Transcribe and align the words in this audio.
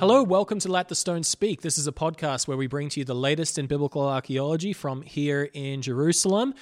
Hello, 0.00 0.22
welcome 0.22 0.58
to 0.60 0.68
Let 0.72 0.88
the 0.88 0.94
Stones 0.94 1.28
Speak. 1.28 1.60
This 1.60 1.76
is 1.76 1.86
a 1.86 1.92
podcast 1.92 2.48
where 2.48 2.56
we 2.56 2.66
bring 2.66 2.88
to 2.88 3.00
you 3.00 3.04
the 3.04 3.14
latest 3.14 3.58
in 3.58 3.66
biblical 3.66 4.00
archaeology 4.00 4.72
from 4.72 5.02
here 5.02 5.50
in 5.52 5.82
Jerusalem. 5.82 6.54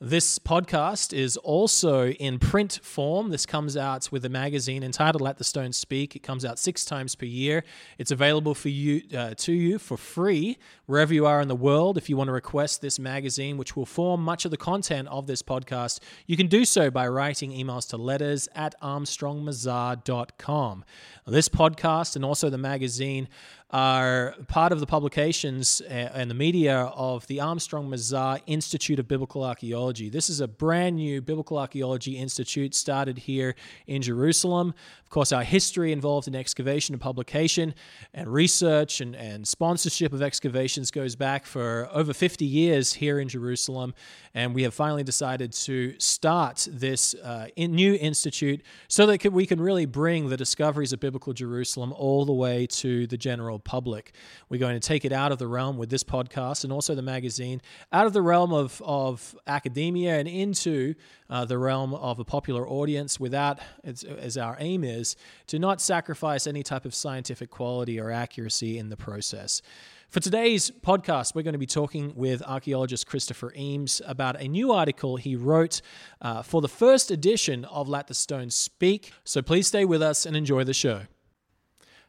This 0.00 0.38
podcast 0.38 1.12
is 1.12 1.36
also 1.38 2.10
in 2.10 2.38
print 2.38 2.78
form. 2.84 3.30
This 3.30 3.44
comes 3.44 3.76
out 3.76 4.12
with 4.12 4.24
a 4.24 4.28
magazine 4.28 4.84
entitled 4.84 5.20
Let 5.20 5.38
the 5.38 5.44
Stones 5.44 5.76
Speak. 5.76 6.14
It 6.14 6.20
comes 6.20 6.44
out 6.44 6.60
six 6.60 6.84
times 6.84 7.16
per 7.16 7.26
year. 7.26 7.64
It's 7.98 8.12
available 8.12 8.54
for 8.54 8.68
you 8.68 9.02
uh, 9.12 9.34
to 9.38 9.52
you 9.52 9.80
for 9.80 9.96
free 9.96 10.56
wherever 10.86 11.12
you 11.12 11.26
are 11.26 11.40
in 11.40 11.48
the 11.48 11.56
world. 11.56 11.98
If 11.98 12.08
you 12.08 12.16
want 12.16 12.28
to 12.28 12.32
request 12.32 12.80
this 12.80 13.00
magazine, 13.00 13.56
which 13.56 13.74
will 13.74 13.86
form 13.86 14.22
much 14.22 14.44
of 14.44 14.52
the 14.52 14.56
content 14.56 15.08
of 15.08 15.26
this 15.26 15.42
podcast, 15.42 15.98
you 16.26 16.36
can 16.36 16.46
do 16.46 16.64
so 16.64 16.92
by 16.92 17.08
writing 17.08 17.50
emails 17.50 17.88
to 17.88 17.96
letters 17.96 18.48
at 18.54 18.80
armstrongmazar.com. 18.80 20.84
This 21.26 21.48
podcast 21.48 22.14
and 22.14 22.24
also 22.24 22.50
the 22.50 22.56
magazine 22.56 23.26
are 23.70 24.34
part 24.46 24.72
of 24.72 24.80
the 24.80 24.86
publications 24.86 25.82
uh, 25.82 25.92
and 25.92 26.30
the 26.30 26.34
media 26.34 26.90
of 26.94 27.26
the 27.26 27.38
Armstrong 27.38 27.90
Mazar 27.90 28.40
Institute 28.46 28.98
of 28.98 29.06
Biblical 29.06 29.44
Archaeology. 29.44 30.08
This 30.08 30.30
is 30.30 30.40
a 30.40 30.48
brand 30.48 30.96
new 30.96 31.20
Biblical 31.20 31.58
Archaeology 31.58 32.16
Institute 32.16 32.74
started 32.74 33.18
here 33.18 33.54
in 33.86 34.00
Jerusalem. 34.00 34.72
Of 35.04 35.10
course, 35.10 35.32
our 35.32 35.42
history 35.42 35.92
involved 35.92 36.28
in 36.28 36.34
excavation 36.34 36.94
and 36.94 37.00
publication 37.00 37.74
and 38.14 38.28
research 38.28 39.02
and, 39.02 39.14
and 39.14 39.46
sponsorship 39.46 40.14
of 40.14 40.22
excavations 40.22 40.90
goes 40.90 41.14
back 41.14 41.44
for 41.44 41.90
over 41.92 42.14
50 42.14 42.46
years 42.46 42.94
here 42.94 43.20
in 43.20 43.28
Jerusalem. 43.28 43.94
And 44.32 44.54
we 44.54 44.62
have 44.62 44.72
finally 44.72 45.04
decided 45.04 45.52
to 45.52 45.94
start 45.98 46.68
this 46.70 47.14
uh, 47.14 47.48
in 47.56 47.72
new 47.72 47.98
institute 48.00 48.62
so 48.88 49.04
that 49.06 49.30
we 49.30 49.44
can 49.44 49.60
really 49.60 49.86
bring 49.86 50.30
the 50.30 50.36
discoveries 50.38 50.94
of 50.94 51.00
biblical 51.00 51.34
Jerusalem 51.34 51.92
all 51.92 52.24
the 52.24 52.32
way 52.32 52.66
to 52.66 53.06
the 53.06 53.16
general 53.18 53.57
public. 53.60 54.12
We're 54.48 54.60
going 54.60 54.78
to 54.78 54.86
take 54.86 55.04
it 55.04 55.12
out 55.12 55.32
of 55.32 55.38
the 55.38 55.46
realm 55.46 55.78
with 55.78 55.90
this 55.90 56.04
podcast 56.04 56.64
and 56.64 56.72
also 56.72 56.94
the 56.94 57.02
magazine, 57.02 57.60
out 57.92 58.06
of 58.06 58.12
the 58.12 58.22
realm 58.22 58.52
of, 58.52 58.82
of 58.84 59.36
academia 59.46 60.18
and 60.18 60.28
into 60.28 60.94
uh, 61.30 61.44
the 61.44 61.58
realm 61.58 61.94
of 61.94 62.18
a 62.18 62.24
popular 62.24 62.68
audience 62.68 63.20
without, 63.20 63.60
as, 63.84 64.04
as 64.04 64.36
our 64.36 64.56
aim 64.60 64.84
is, 64.84 65.16
to 65.46 65.58
not 65.58 65.80
sacrifice 65.80 66.46
any 66.46 66.62
type 66.62 66.84
of 66.84 66.94
scientific 66.94 67.50
quality 67.50 68.00
or 68.00 68.10
accuracy 68.10 68.78
in 68.78 68.88
the 68.88 68.96
process. 68.96 69.62
For 70.10 70.20
today's 70.20 70.70
podcast, 70.70 71.34
we're 71.34 71.42
going 71.42 71.52
to 71.52 71.58
be 71.58 71.66
talking 71.66 72.14
with 72.16 72.42
archaeologist 72.42 73.06
Christopher 73.06 73.52
Eames 73.54 74.00
about 74.06 74.40
a 74.40 74.48
new 74.48 74.72
article 74.72 75.16
he 75.16 75.36
wrote 75.36 75.82
uh, 76.22 76.40
for 76.40 76.62
the 76.62 76.68
first 76.68 77.10
edition 77.10 77.66
of 77.66 77.90
Let 77.90 78.06
the 78.06 78.14
Stones 78.14 78.54
Speak. 78.54 79.12
So 79.24 79.42
please 79.42 79.66
stay 79.66 79.84
with 79.84 80.00
us 80.00 80.24
and 80.24 80.34
enjoy 80.34 80.64
the 80.64 80.72
show. 80.72 81.02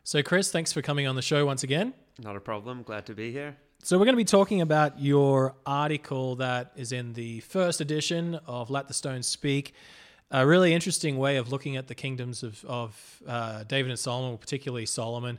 So, 0.09 0.23
Chris, 0.23 0.51
thanks 0.51 0.73
for 0.73 0.81
coming 0.81 1.05
on 1.05 1.15
the 1.15 1.21
show 1.21 1.45
once 1.45 1.61
again. 1.61 1.93
Not 2.17 2.35
a 2.35 2.39
problem. 2.39 2.81
Glad 2.81 3.05
to 3.05 3.13
be 3.13 3.31
here. 3.31 3.55
So, 3.83 3.95
we're 3.99 4.05
going 4.05 4.15
to 4.15 4.17
be 4.17 4.25
talking 4.25 4.59
about 4.59 4.99
your 4.99 5.53
article 5.67 6.35
that 6.37 6.71
is 6.75 6.91
in 6.91 7.13
the 7.13 7.41
first 7.41 7.79
edition 7.79 8.39
of 8.47 8.71
Let 8.71 8.87
the 8.87 8.95
Stones 8.95 9.27
Speak. 9.27 9.75
A 10.31 10.47
really 10.47 10.73
interesting 10.73 11.19
way 11.19 11.37
of 11.37 11.51
looking 11.51 11.77
at 11.77 11.85
the 11.85 11.93
kingdoms 11.93 12.41
of, 12.41 12.65
of 12.65 13.21
uh, 13.27 13.65
David 13.65 13.91
and 13.91 13.99
Solomon, 13.99 14.35
particularly 14.39 14.87
Solomon. 14.87 15.37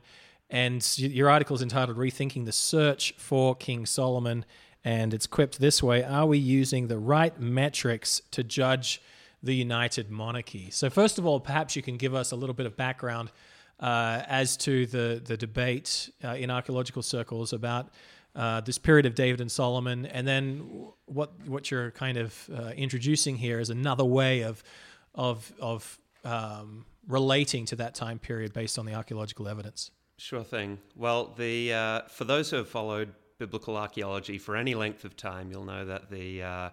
And 0.50 0.86
your 0.98 1.28
article 1.28 1.56
is 1.56 1.62
entitled 1.62 1.98
Rethinking 1.98 2.44
the 2.44 2.52
Search 2.52 3.12
for 3.18 3.56
King 3.56 3.86
Solomon. 3.86 4.44
And 4.84 5.12
it's 5.12 5.26
quipped 5.26 5.58
this 5.58 5.82
way 5.82 6.04
Are 6.04 6.26
we 6.26 6.38
using 6.38 6.86
the 6.86 6.98
right 6.98 7.36
metrics 7.40 8.22
to 8.30 8.44
judge 8.44 9.02
the 9.42 9.52
united 9.52 10.12
monarchy? 10.12 10.70
So, 10.70 10.90
first 10.90 11.18
of 11.18 11.26
all, 11.26 11.40
perhaps 11.40 11.74
you 11.74 11.82
can 11.82 11.96
give 11.96 12.14
us 12.14 12.30
a 12.30 12.36
little 12.36 12.54
bit 12.54 12.66
of 12.66 12.76
background 12.76 13.32
uh, 13.80 14.22
as 14.28 14.56
to 14.58 14.86
the, 14.86 15.20
the 15.24 15.36
debate 15.36 16.10
uh, 16.22 16.28
in 16.34 16.50
archaeological 16.50 17.02
circles 17.02 17.52
about 17.52 17.88
uh, 18.36 18.60
this 18.60 18.78
period 18.78 19.06
of 19.06 19.14
David 19.14 19.40
and 19.40 19.50
Solomon, 19.50 20.06
and 20.06 20.26
then 20.26 20.92
what 21.06 21.32
what 21.46 21.70
you're 21.70 21.90
kind 21.90 22.16
of 22.16 22.48
uh, 22.54 22.70
introducing 22.76 23.36
here 23.36 23.58
is 23.58 23.70
another 23.70 24.04
way 24.04 24.42
of 24.42 24.62
of 25.14 25.52
of 25.60 25.98
um, 26.24 26.84
relating 27.08 27.64
to 27.66 27.76
that 27.76 27.94
time 27.94 28.18
period 28.18 28.52
based 28.52 28.78
on 28.78 28.86
the 28.86 28.94
archaeological 28.94 29.48
evidence. 29.48 29.90
Sure 30.16 30.44
thing. 30.44 30.78
Well, 30.94 31.34
the 31.36 31.72
uh, 31.72 32.00
for 32.02 32.24
those 32.24 32.50
who 32.50 32.56
have 32.56 32.68
followed 32.68 33.12
biblical 33.38 33.76
archaeology 33.76 34.38
for 34.38 34.54
any 34.54 34.74
length 34.74 35.04
of 35.04 35.16
time, 35.16 35.50
you'll 35.50 35.64
know 35.64 35.84
that 35.84 36.08
the 36.08 36.42
uh, 36.42 36.70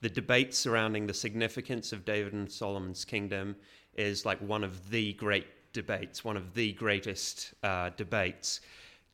the 0.00 0.08
debate 0.08 0.54
surrounding 0.54 1.06
the 1.06 1.14
significance 1.14 1.92
of 1.92 2.04
David 2.04 2.32
and 2.32 2.50
Solomon's 2.50 3.04
kingdom 3.04 3.54
is 3.94 4.26
like 4.26 4.38
one 4.40 4.64
of 4.64 4.90
the 4.90 5.12
great 5.14 5.46
debates, 5.76 6.24
one 6.24 6.38
of 6.38 6.54
the 6.54 6.72
greatest 6.72 7.52
uh, 7.62 7.90
debates 7.96 8.60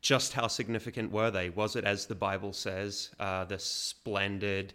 just 0.03 0.33
how 0.33 0.47
significant 0.47 1.11
were 1.11 1.31
they? 1.31 1.49
Was 1.49 1.75
it, 1.75 1.85
as 1.85 2.05
the 2.05 2.15
Bible 2.15 2.53
says, 2.53 3.09
uh, 3.19 3.45
the 3.45 3.57
splendid 3.57 4.73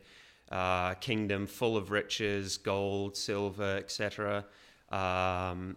uh, 0.50 0.94
kingdom 0.94 1.47
full 1.47 1.77
of 1.77 1.91
riches, 1.91 2.56
gold, 2.56 3.16
silver, 3.16 3.77
etc.? 3.77 4.44
Um, 4.91 5.77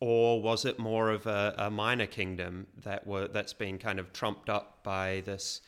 or 0.00 0.40
was 0.40 0.64
it 0.64 0.78
more 0.78 1.10
of 1.10 1.26
a, 1.26 1.54
a, 1.58 1.70
minor 1.70 2.06
kingdom 2.06 2.66
that 2.84 3.06
were 3.06 3.28
that's 3.28 3.52
been 3.52 3.78
kind 3.78 3.98
of 3.98 4.12
trumped 4.12 4.48
up 4.48 4.82
by 4.82 5.22
this 5.26 5.60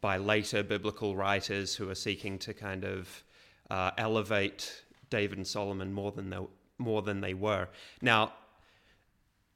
by 0.00 0.16
later 0.18 0.62
biblical 0.62 1.14
writers 1.14 1.74
who 1.76 1.88
are 1.88 1.94
seeking 1.94 2.38
to 2.40 2.52
kind 2.52 2.84
of 2.84 3.24
uh, 3.70 3.90
elevate 3.96 4.82
David 5.08 5.38
and 5.38 5.46
Solomon 5.46 5.92
more 5.92 6.12
than 6.12 6.28
they, 6.30 6.40
more 6.78 7.00
than 7.00 7.20
they 7.22 7.34
were? 7.34 7.68
Now, 8.02 8.32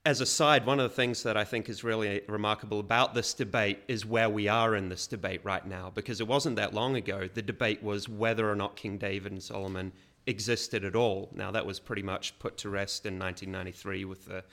as 0.07 0.21
a 0.21 0.27
side, 0.27 0.67
one 0.67 0.81
of 0.81 0.91
the 0.91 0.95
things 0.95 1.23
that 1.23 1.37
I 1.37 1.45
think 1.45 1.69
is 1.69 1.83
really 1.83 2.21
remarkable 2.29 2.79
about 2.79 3.15
this 3.15 3.33
debate 3.33 3.79
is 3.89 4.05
where 4.05 4.29
we 4.29 4.49
are 4.49 4.77
in 4.77 4.91
this 4.91 5.07
debate 5.07 5.41
right 5.45 5.67
now, 5.67 5.91
because 5.95 6.21
it 6.21 6.29
wasn't 6.29 6.57
that 6.57 6.75
long 6.75 6.97
ago. 6.97 7.29
The 7.33 7.41
debate 7.41 7.83
was 7.83 8.07
whether 8.07 8.51
or 8.51 8.55
not 8.55 8.77
King 8.77 8.99
David 8.99 9.33
and 9.33 9.43
Solomon 9.43 9.93
existed 10.27 10.85
at 10.85 10.95
all. 10.95 11.31
Now, 11.35 11.51
that 11.53 11.65
was 11.65 11.81
pretty 11.81 12.03
much 12.03 12.39
put 12.39 12.59
to 12.59 12.69
rest 12.69 13.07
in 13.07 13.19
1993 13.19 14.05
with 14.05 14.27
the 14.27 14.45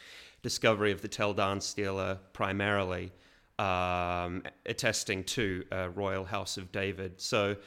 discovery 0.42 0.92
of 0.92 1.02
the 1.02 1.10
Tel 1.10 1.34
Dan 1.34 1.60
stela, 1.60 2.20
primarily 2.32 3.12
um, 3.60 4.44
attesting 4.66 5.24
to 5.26 5.66
a 5.72 5.90
royal 5.90 6.24
house 6.24 6.58
of 6.58 6.72
David. 6.72 7.20
So, 7.20 7.58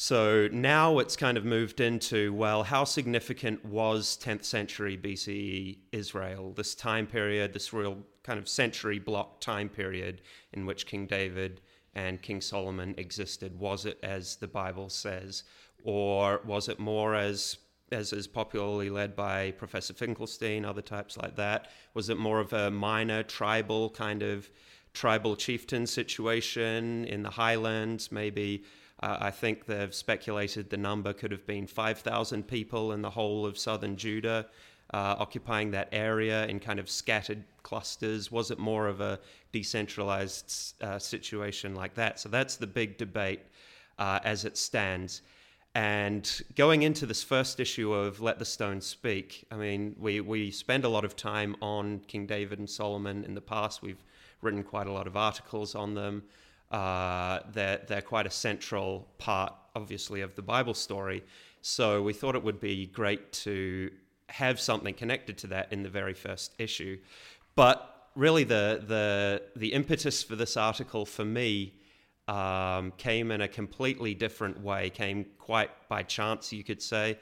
so 0.00 0.48
now 0.52 1.00
it's 1.00 1.16
kind 1.16 1.36
of 1.36 1.44
moved 1.44 1.80
into 1.80 2.32
well, 2.32 2.62
how 2.62 2.84
significant 2.84 3.64
was 3.64 4.16
10th 4.22 4.44
century 4.44 4.96
BCE 4.96 5.78
Israel, 5.90 6.52
this 6.52 6.76
time 6.76 7.04
period, 7.04 7.52
this 7.52 7.72
real 7.72 7.98
kind 8.22 8.38
of 8.38 8.48
century 8.48 9.00
block 9.00 9.40
time 9.40 9.68
period 9.68 10.20
in 10.52 10.66
which 10.66 10.86
King 10.86 11.06
David 11.06 11.62
and 11.96 12.22
King 12.22 12.40
Solomon 12.40 12.94
existed? 12.96 13.58
Was 13.58 13.86
it 13.86 13.98
as 14.04 14.36
the 14.36 14.46
Bible 14.46 14.88
says, 14.88 15.42
or 15.82 16.42
was 16.44 16.68
it 16.68 16.78
more 16.78 17.16
as 17.16 17.56
as 17.90 18.12
is 18.12 18.28
popularly 18.28 18.90
led 18.90 19.16
by 19.16 19.50
Professor 19.50 19.94
Finkelstein, 19.94 20.64
other 20.64 20.80
types 20.80 21.16
like 21.16 21.34
that? 21.34 21.72
Was 21.94 22.08
it 22.08 22.18
more 22.18 22.38
of 22.38 22.52
a 22.52 22.70
minor 22.70 23.24
tribal 23.24 23.90
kind 23.90 24.22
of 24.22 24.48
tribal 24.94 25.34
chieftain 25.34 25.88
situation 25.88 27.04
in 27.06 27.24
the 27.24 27.30
highlands, 27.30 28.12
maybe? 28.12 28.62
Uh, 29.00 29.16
I 29.20 29.30
think 29.30 29.66
they've 29.66 29.94
speculated 29.94 30.70
the 30.70 30.76
number 30.76 31.12
could 31.12 31.30
have 31.30 31.46
been 31.46 31.66
5,000 31.66 32.46
people 32.46 32.92
in 32.92 33.02
the 33.02 33.10
whole 33.10 33.46
of 33.46 33.56
southern 33.56 33.96
Judah 33.96 34.46
uh, 34.94 35.16
occupying 35.18 35.70
that 35.72 35.88
area 35.92 36.46
in 36.46 36.60
kind 36.60 36.78
of 36.78 36.88
scattered 36.88 37.44
clusters. 37.62 38.32
Was 38.32 38.50
it 38.50 38.58
more 38.58 38.88
of 38.88 39.00
a 39.00 39.20
decentralized 39.52 40.82
uh, 40.82 40.98
situation 40.98 41.74
like 41.74 41.94
that? 41.94 42.18
So 42.18 42.28
that's 42.28 42.56
the 42.56 42.66
big 42.66 42.96
debate 42.96 43.40
uh, 43.98 44.20
as 44.24 44.44
it 44.44 44.56
stands. 44.56 45.22
And 45.74 46.42
going 46.56 46.82
into 46.82 47.04
this 47.04 47.22
first 47.22 47.60
issue 47.60 47.92
of 47.92 48.20
Let 48.20 48.38
the 48.38 48.44
Stones 48.44 48.86
Speak, 48.86 49.46
I 49.50 49.56
mean, 49.56 49.94
we, 49.98 50.20
we 50.20 50.50
spend 50.50 50.84
a 50.84 50.88
lot 50.88 51.04
of 51.04 51.14
time 51.14 51.54
on 51.60 52.00
King 52.08 52.26
David 52.26 52.58
and 52.58 52.68
Solomon 52.68 53.24
in 53.24 53.34
the 53.34 53.40
past. 53.40 53.82
We've 53.82 54.02
written 54.40 54.62
quite 54.62 54.86
a 54.86 54.92
lot 54.92 55.06
of 55.06 55.16
articles 55.16 55.74
on 55.74 55.94
them. 55.94 56.22
Uh, 56.70 57.40
they're, 57.52 57.80
they're 57.88 58.02
quite 58.02 58.26
a 58.26 58.30
central 58.30 59.08
part, 59.18 59.52
obviously, 59.74 60.20
of 60.20 60.34
the 60.34 60.42
Bible 60.42 60.74
story. 60.74 61.24
So 61.62 62.02
we 62.02 62.12
thought 62.12 62.34
it 62.34 62.42
would 62.42 62.60
be 62.60 62.86
great 62.86 63.32
to 63.44 63.90
have 64.28 64.60
something 64.60 64.94
connected 64.94 65.38
to 65.38 65.46
that 65.48 65.72
in 65.72 65.82
the 65.82 65.88
very 65.88 66.14
first 66.14 66.54
issue. 66.58 66.98
But 67.54 68.10
really, 68.14 68.44
the, 68.44 68.84
the, 68.86 69.42
the 69.56 69.72
impetus 69.72 70.22
for 70.22 70.36
this 70.36 70.56
article 70.56 71.06
for 71.06 71.24
me 71.24 71.74
um, 72.28 72.92
came 72.98 73.30
in 73.30 73.40
a 73.40 73.48
completely 73.48 74.14
different 74.14 74.60
way, 74.60 74.90
came 74.90 75.24
quite 75.38 75.70
by 75.88 76.02
chance, 76.02 76.52
you 76.52 76.62
could 76.62 76.82
say. 76.82 77.18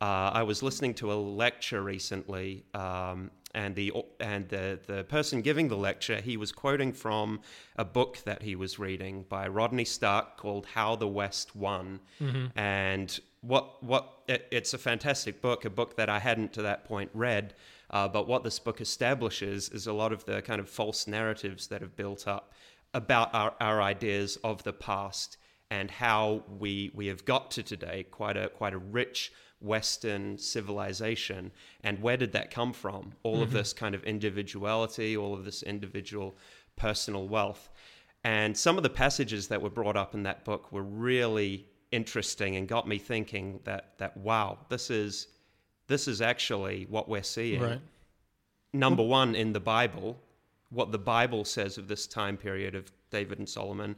Uh, 0.00 0.30
I 0.34 0.42
was 0.42 0.62
listening 0.62 0.94
to 0.94 1.12
a 1.12 1.14
lecture 1.14 1.82
recently 1.82 2.64
um, 2.74 3.30
and 3.54 3.74
the 3.74 3.92
and 4.20 4.48
the 4.48 4.78
the 4.86 5.04
person 5.04 5.42
giving 5.42 5.68
the 5.68 5.76
lecture 5.76 6.20
he 6.20 6.36
was 6.36 6.52
quoting 6.52 6.92
from 6.92 7.40
a 7.76 7.84
book 7.84 8.18
that 8.24 8.42
he 8.42 8.54
was 8.54 8.78
reading 8.78 9.24
by 9.28 9.48
Rodney 9.48 9.84
Stark 9.84 10.36
called 10.36 10.66
How 10.66 10.96
the 10.96 11.08
West 11.08 11.56
Won 11.56 12.00
Mm-hmm. 12.20 12.58
and 12.58 13.20
what 13.40 13.82
what 13.82 14.18
it, 14.28 14.46
it's 14.50 14.74
a 14.74 14.78
fantastic 14.78 15.40
book 15.40 15.64
a 15.64 15.70
book 15.70 15.96
that 15.96 16.08
I 16.08 16.18
hadn't 16.18 16.52
to 16.54 16.62
that 16.62 16.84
point 16.84 17.10
read 17.14 17.54
uh, 17.90 18.06
but 18.06 18.28
what 18.28 18.44
this 18.44 18.58
book 18.58 18.80
establishes 18.80 19.68
is 19.70 19.86
a 19.86 19.92
lot 19.92 20.12
of 20.12 20.24
the 20.26 20.42
kind 20.42 20.60
of 20.60 20.68
false 20.68 21.06
narratives 21.08 21.66
that 21.68 21.80
have 21.80 21.96
built 21.96 22.28
up 22.28 22.52
about 22.94 23.34
our, 23.34 23.54
our 23.60 23.82
ideas 23.82 24.36
of 24.44 24.62
the 24.62 24.72
past 24.72 25.36
and 25.70 25.90
how 25.90 26.42
we 26.58 26.90
we 26.94 27.06
have 27.06 27.24
got 27.24 27.50
to 27.52 27.62
today 27.62 28.04
quite 28.10 28.36
a 28.36 28.48
quite 28.48 28.74
a 28.74 28.78
rich 28.78 29.32
Western 29.60 30.38
civilization. 30.38 31.52
And 31.84 32.00
where 32.00 32.16
did 32.16 32.32
that 32.32 32.50
come 32.50 32.72
from? 32.72 33.12
All 33.22 33.42
of 33.42 33.48
mm-hmm. 33.48 33.58
this 33.58 33.72
kind 33.72 33.94
of 33.94 34.02
individuality, 34.04 35.16
all 35.16 35.34
of 35.34 35.44
this 35.44 35.62
individual 35.62 36.36
personal 36.76 37.28
wealth. 37.28 37.68
And 38.24 38.56
some 38.56 38.76
of 38.76 38.82
the 38.82 38.90
passages 38.90 39.48
that 39.48 39.62
were 39.62 39.70
brought 39.70 39.96
up 39.96 40.14
in 40.14 40.22
that 40.24 40.44
book 40.44 40.72
were 40.72 40.82
really 40.82 41.66
interesting 41.92 42.56
and 42.56 42.68
got 42.68 42.86
me 42.86 42.98
thinking 42.98 43.60
that 43.64 43.98
that 43.98 44.16
wow, 44.16 44.58
this 44.68 44.90
is 44.90 45.28
this 45.86 46.06
is 46.06 46.20
actually 46.20 46.86
what 46.88 47.08
we're 47.08 47.22
seeing. 47.22 47.60
Right. 47.60 47.80
Number 48.72 49.02
one 49.02 49.34
in 49.34 49.52
the 49.52 49.60
Bible, 49.60 50.16
what 50.70 50.92
the 50.92 50.98
Bible 50.98 51.44
says 51.44 51.78
of 51.78 51.88
this 51.88 52.06
time 52.06 52.36
period 52.36 52.74
of 52.74 52.92
David 53.10 53.38
and 53.38 53.48
Solomon, 53.48 53.96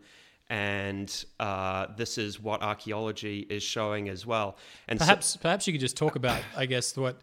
and 0.53 1.25
uh, 1.41 1.87
this 1.97 2.19
is 2.19 2.39
what 2.39 2.61
archaeology 2.63 3.47
is 3.49 3.63
showing 3.63 4.11
as 4.11 4.27
well. 4.27 4.59
And 4.87 4.99
so- 4.99 5.07
Perhaps 5.07 5.37
perhaps 5.39 5.67
you 5.67 5.73
could 5.73 5.81
just 5.81 5.97
talk 5.97 6.15
about, 6.15 6.43
I 6.55 6.67
guess, 6.67 6.95
what 6.95 7.23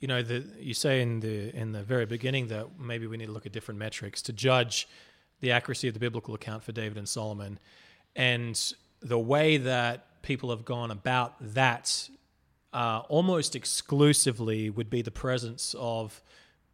you 0.00 0.08
know. 0.08 0.22
The 0.22 0.46
you 0.58 0.72
say 0.72 1.02
in 1.02 1.20
the 1.20 1.54
in 1.54 1.72
the 1.72 1.82
very 1.82 2.06
beginning 2.06 2.48
that 2.48 2.80
maybe 2.80 3.06
we 3.06 3.18
need 3.18 3.26
to 3.26 3.32
look 3.32 3.44
at 3.44 3.52
different 3.52 3.78
metrics 3.78 4.22
to 4.22 4.32
judge 4.32 4.88
the 5.40 5.52
accuracy 5.52 5.88
of 5.88 5.94
the 5.94 6.00
biblical 6.00 6.34
account 6.34 6.64
for 6.64 6.72
David 6.72 6.96
and 6.96 7.06
Solomon, 7.06 7.58
and 8.16 8.58
the 9.02 9.18
way 9.18 9.58
that 9.58 10.22
people 10.22 10.48
have 10.48 10.64
gone 10.64 10.90
about 10.90 11.34
that 11.54 12.08
uh, 12.72 13.02
almost 13.10 13.54
exclusively 13.54 14.70
would 14.70 14.88
be 14.88 15.02
the 15.02 15.10
presence 15.10 15.74
of 15.78 16.22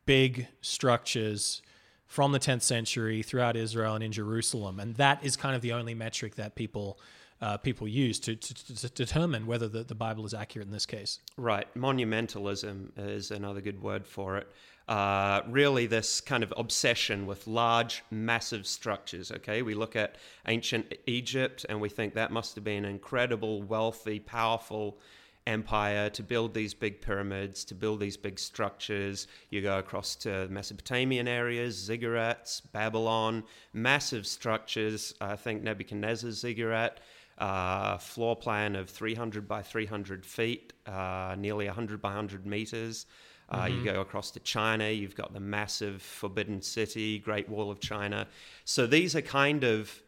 big 0.04 0.46
structures 0.60 1.62
from 2.06 2.32
the 2.32 2.38
10th 2.38 2.62
century 2.62 3.22
throughout 3.22 3.56
Israel 3.56 3.94
and 3.94 4.04
in 4.04 4.12
Jerusalem, 4.12 4.78
and 4.80 4.94
that 4.96 5.24
is 5.24 5.36
kind 5.36 5.56
of 5.56 5.62
the 5.62 5.72
only 5.72 5.94
metric 5.94 6.36
that 6.36 6.54
people 6.54 6.98
uh, 7.40 7.56
people 7.58 7.86
use 7.86 8.18
to, 8.20 8.34
to, 8.34 8.54
to 8.54 8.88
determine 8.88 9.46
whether 9.46 9.68
the, 9.68 9.84
the 9.84 9.94
Bible 9.94 10.24
is 10.24 10.32
accurate 10.32 10.66
in 10.66 10.72
this 10.72 10.86
case. 10.86 11.20
Right. 11.36 11.66
Monumentalism 11.74 12.92
is 12.96 13.30
another 13.30 13.60
good 13.60 13.82
word 13.82 14.06
for 14.06 14.38
it. 14.38 14.48
Uh, 14.88 15.42
really, 15.48 15.86
this 15.86 16.20
kind 16.20 16.42
of 16.42 16.54
obsession 16.56 17.26
with 17.26 17.46
large, 17.46 18.04
massive 18.10 18.66
structures. 18.66 19.30
Okay. 19.30 19.62
We 19.62 19.74
look 19.74 19.96
at 19.96 20.16
ancient 20.46 20.94
Egypt 21.06 21.66
and 21.68 21.80
we 21.80 21.88
think 21.88 22.14
that 22.14 22.30
must 22.30 22.54
have 22.54 22.64
been 22.64 22.84
incredible, 22.84 23.62
wealthy, 23.62 24.20
powerful 24.20 24.98
empire 25.46 26.10
to 26.10 26.22
build 26.22 26.54
these 26.54 26.74
big 26.74 27.00
pyramids, 27.00 27.64
to 27.64 27.74
build 27.74 28.00
these 28.00 28.16
big 28.16 28.38
structures. 28.38 29.28
You 29.50 29.62
go 29.62 29.78
across 29.78 30.16
to 30.16 30.48
Mesopotamian 30.48 31.28
areas, 31.28 31.88
ziggurats, 31.88 32.60
Babylon, 32.72 33.44
massive 33.72 34.26
structures. 34.26 35.14
I 35.20 35.36
think 35.36 35.62
Nebuchadnezzar's 35.62 36.38
ziggurat 36.40 37.00
uh, 37.38 37.98
floor 37.98 38.34
plan 38.36 38.76
of 38.76 38.88
300 38.90 39.46
by 39.46 39.62
300 39.62 40.24
feet, 40.24 40.72
uh, 40.86 41.36
nearly 41.38 41.66
100 41.66 42.00
by 42.00 42.08
100 42.08 42.46
meters. 42.46 43.06
Uh, 43.48 43.68
You 43.70 43.84
go 43.84 44.00
across 44.00 44.32
to 44.32 44.40
China, 44.40 44.88
you've 44.88 45.14
got 45.14 45.32
the 45.32 45.40
massive 45.40 46.02
Forbidden 46.02 46.60
City, 46.62 47.18
Great 47.20 47.48
Wall 47.48 47.70
of 47.70 47.78
China. 47.78 48.26
So 48.64 48.86
these 48.88 49.14
are 49.14 49.22
kind 49.22 49.62
of 49.62 50.02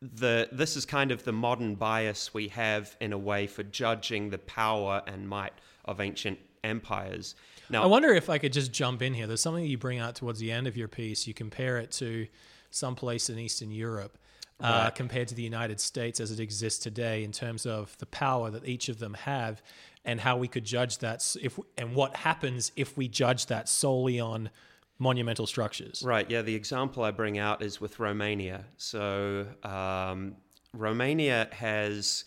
the 0.00 0.48
this 0.52 0.76
is 0.76 0.84
kind 0.84 1.10
of 1.10 1.24
the 1.24 1.32
modern 1.32 1.74
bias 1.74 2.32
we 2.32 2.48
have 2.48 2.96
in 3.00 3.12
a 3.12 3.18
way 3.18 3.46
for 3.46 3.62
judging 3.64 4.30
the 4.30 4.38
power 4.38 5.02
and 5.06 5.28
might 5.28 5.52
of 5.84 6.00
ancient 6.00 6.38
empires. 6.62 7.34
Now, 7.70 7.82
I 7.82 7.86
wonder 7.86 8.12
if 8.12 8.30
I 8.30 8.38
could 8.38 8.52
just 8.52 8.72
jump 8.72 9.02
in 9.02 9.14
here. 9.14 9.26
There's 9.26 9.40
something 9.40 9.64
you 9.64 9.78
bring 9.78 9.98
out 9.98 10.14
towards 10.14 10.38
the 10.38 10.52
end 10.52 10.66
of 10.66 10.76
your 10.76 10.88
piece. 10.88 11.26
You 11.26 11.34
compare 11.34 11.78
it 11.78 11.90
to 11.92 12.26
some 12.70 12.94
place 12.94 13.28
in 13.30 13.38
Eastern 13.38 13.70
Europe 13.70 14.18
uh, 14.60 14.82
Right. 14.84 14.94
compared 14.94 15.28
to 15.28 15.34
the 15.34 15.42
United 15.42 15.80
States 15.80 16.20
as 16.20 16.30
it 16.30 16.40
exists 16.40 16.82
today 16.82 17.24
in 17.24 17.32
terms 17.32 17.66
of 17.66 17.96
the 17.98 18.06
power 18.06 18.50
that 18.50 18.66
each 18.66 18.88
of 18.88 18.98
them 18.98 19.14
have 19.14 19.62
and 20.04 20.20
how 20.20 20.36
we 20.36 20.48
could 20.48 20.64
judge 20.64 20.98
that 20.98 21.36
if 21.42 21.58
and 21.76 21.94
what 21.94 22.16
happens 22.16 22.72
if 22.76 22.96
we 22.96 23.08
judge 23.08 23.46
that 23.46 23.68
solely 23.68 24.18
on 24.20 24.50
monumental 24.98 25.46
structures. 25.46 26.02
Right. 26.04 26.28
Yeah. 26.30 26.42
The 26.42 26.54
example 26.54 27.02
I 27.04 27.10
bring 27.10 27.38
out 27.38 27.62
is 27.62 27.80
with 27.80 27.98
Romania. 27.98 28.64
So 28.76 29.46
um, 29.62 30.36
Romania 30.72 31.48
has, 31.52 32.24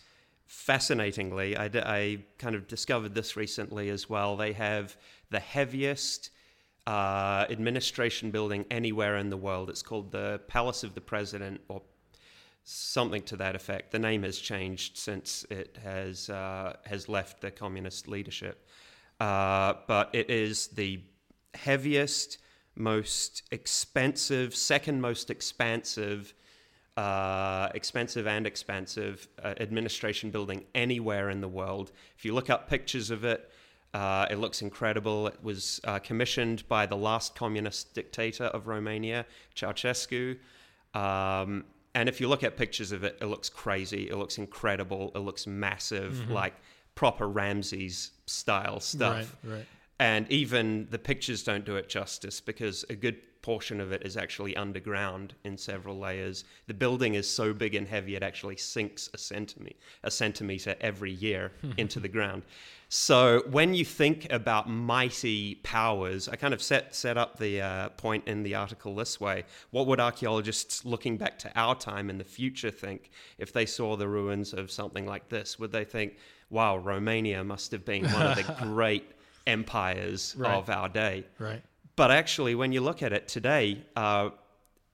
fascinatingly, 0.48 1.58
I, 1.58 2.20
kind 2.38 2.56
of 2.56 2.68
discovered 2.68 3.14
this 3.14 3.36
recently 3.36 3.90
as 3.90 4.10
well. 4.10 4.38
They 4.38 4.54
have 4.54 4.96
the 5.30 5.40
heaviest 5.40 6.30
uh, 6.88 7.46
administration 7.50 8.32
building 8.32 8.66
anywhere 8.72 9.18
in 9.18 9.30
the 9.30 9.38
world. 9.38 9.70
It's 9.70 9.84
called 9.84 10.12
the 10.12 10.42
Palace 10.48 10.84
of 10.84 10.96
the 10.96 11.02
President 11.02 11.62
or 11.68 11.82
something 12.64 13.22
to 13.24 13.36
that 13.38 13.56
effect. 13.56 13.92
The 13.92 14.00
name 14.00 14.24
has 14.24 14.38
changed 14.38 14.98
since 14.98 15.46
it 15.50 15.78
has 15.84 16.30
uh, 16.30 16.78
has 16.86 17.10
left 17.10 17.42
the 17.42 17.52
communist 17.52 18.08
leadership, 18.08 18.68
uh, 19.20 19.74
but 19.88 20.10
it 20.14 20.30
is 20.30 20.68
the 20.68 21.02
heaviest, 21.54 22.38
most 22.76 23.44
expensive, 23.52 24.56
second 24.56 25.02
most 25.02 25.30
expansive, 25.30 26.34
uh, 26.98 27.70
expensive 27.74 28.28
and 28.28 28.48
expansive 28.48 29.28
uh, 29.44 29.54
administration 29.60 30.32
building 30.32 30.66
anywhere 30.76 31.30
in 31.30 31.42
the 31.42 31.48
world. 31.48 31.92
If 32.18 32.26
you 32.26 32.34
look 32.34 32.50
up 32.50 32.70
pictures 32.70 33.12
of 33.12 33.24
it. 33.26 33.50
Uh, 33.94 34.26
it 34.32 34.40
looks 34.40 34.62
incredible. 34.62 35.28
It 35.28 35.44
was 35.44 35.82
uh, 35.84 36.00
commissioned 36.00 36.66
by 36.70 36.86
the 36.86 36.96
last 36.96 37.36
communist 37.36 37.94
dictator 37.94 38.46
of 38.46 38.68
Romania, 38.68 39.26
Ceausescu. 39.54 40.38
Um, 40.94 41.66
and 41.94 42.08
if 42.08 42.22
you 42.22 42.30
look 42.30 42.42
at 42.42 42.56
pictures 42.56 42.94
of 42.94 43.04
it, 43.04 43.18
it 43.20 43.26
looks 43.26 43.50
crazy. 43.50 44.10
It 44.10 44.16
looks 44.18 44.38
incredible. 44.38 45.12
It 45.14 45.20
looks 45.20 45.46
massive, 45.46 46.30
like 46.32 46.54
proper 46.96 47.28
Ramses 47.28 48.12
style 48.28 48.80
stuff. 48.80 49.36
Right, 49.44 49.56
right. 49.56 49.66
And 50.02 50.26
even 50.32 50.88
the 50.90 50.98
pictures 50.98 51.44
don't 51.44 51.64
do 51.64 51.76
it 51.76 51.88
justice 51.88 52.42
because 52.42 52.84
a 52.90 52.96
good 52.96 53.18
portion 53.44 53.80
of 53.80 53.92
it 53.92 54.02
is 54.04 54.18
actually 54.18 54.56
underground 54.56 55.36
in 55.44 55.56
several 55.56 55.96
layers. 56.00 56.44
The 56.66 56.74
building 56.74 57.14
is 57.14 57.30
so 57.30 57.54
big 57.54 57.76
and 57.76 57.88
heavy 57.88 58.16
it 58.16 58.24
actually 58.24 58.58
sinks 58.58 59.12
a 59.14 59.20
centimeter, 59.20 59.76
a 60.04 60.10
centimeter 60.10 60.76
every 60.82 61.12
year 61.12 61.52
into 61.78 62.00
the 62.00 62.08
ground. 62.08 62.42
So 62.90 63.44
when 63.52 63.76
you 63.76 63.86
think 63.86 64.26
about 64.34 64.68
mighty 64.68 65.56
powers, 65.62 66.28
I 66.28 66.36
kind 66.36 66.56
of 66.56 66.64
set 66.64 66.96
set 66.96 67.16
up 67.16 67.38
the 67.38 67.62
uh, 67.62 67.90
point 67.90 68.28
in 68.28 68.42
the 68.42 68.56
article 68.56 68.96
this 68.96 69.22
way: 69.22 69.44
What 69.70 69.86
would 69.86 70.00
archaeologists 70.00 70.84
looking 70.84 71.16
back 71.16 71.38
to 71.40 71.52
our 71.56 71.76
time 71.76 72.10
in 72.10 72.18
the 72.18 72.24
future 72.24 72.72
think 72.72 73.12
if 73.38 73.54
they 73.54 73.68
saw 73.68 73.96
the 73.96 74.08
ruins 74.08 74.52
of 74.52 74.72
something 74.72 75.06
like 75.06 75.30
this? 75.30 75.60
Would 75.60 75.72
they 75.72 75.86
think, 75.86 76.18
"Wow, 76.50 76.78
Romania 76.78 77.44
must 77.44 77.72
have 77.72 77.86
been 77.86 78.06
one 78.12 78.26
of 78.26 78.36
the 78.36 78.56
great 78.64 79.06
empires 79.48 80.36
Right. 80.38 80.54
of 80.54 80.70
our 80.70 80.90
day"? 80.90 81.26
Right. 81.40 81.64
But 81.96 82.12
actually, 82.12 82.56
when 82.56 82.72
you 82.72 82.82
look 82.82 83.04
at 83.04 83.14
it 83.14 83.28
today, 83.28 83.84
uh, 83.96 84.32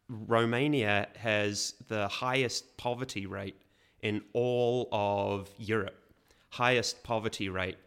Romania 0.10 1.08
has 1.18 1.74
the 1.88 2.08
highest 2.08 2.78
poverty 2.78 3.26
rate 3.26 3.62
in 4.02 4.24
all 4.34 4.88
of 4.92 5.50
Europe. 5.58 5.96
Highest 6.50 7.04
poverty 7.04 7.50
rate. 7.50 7.78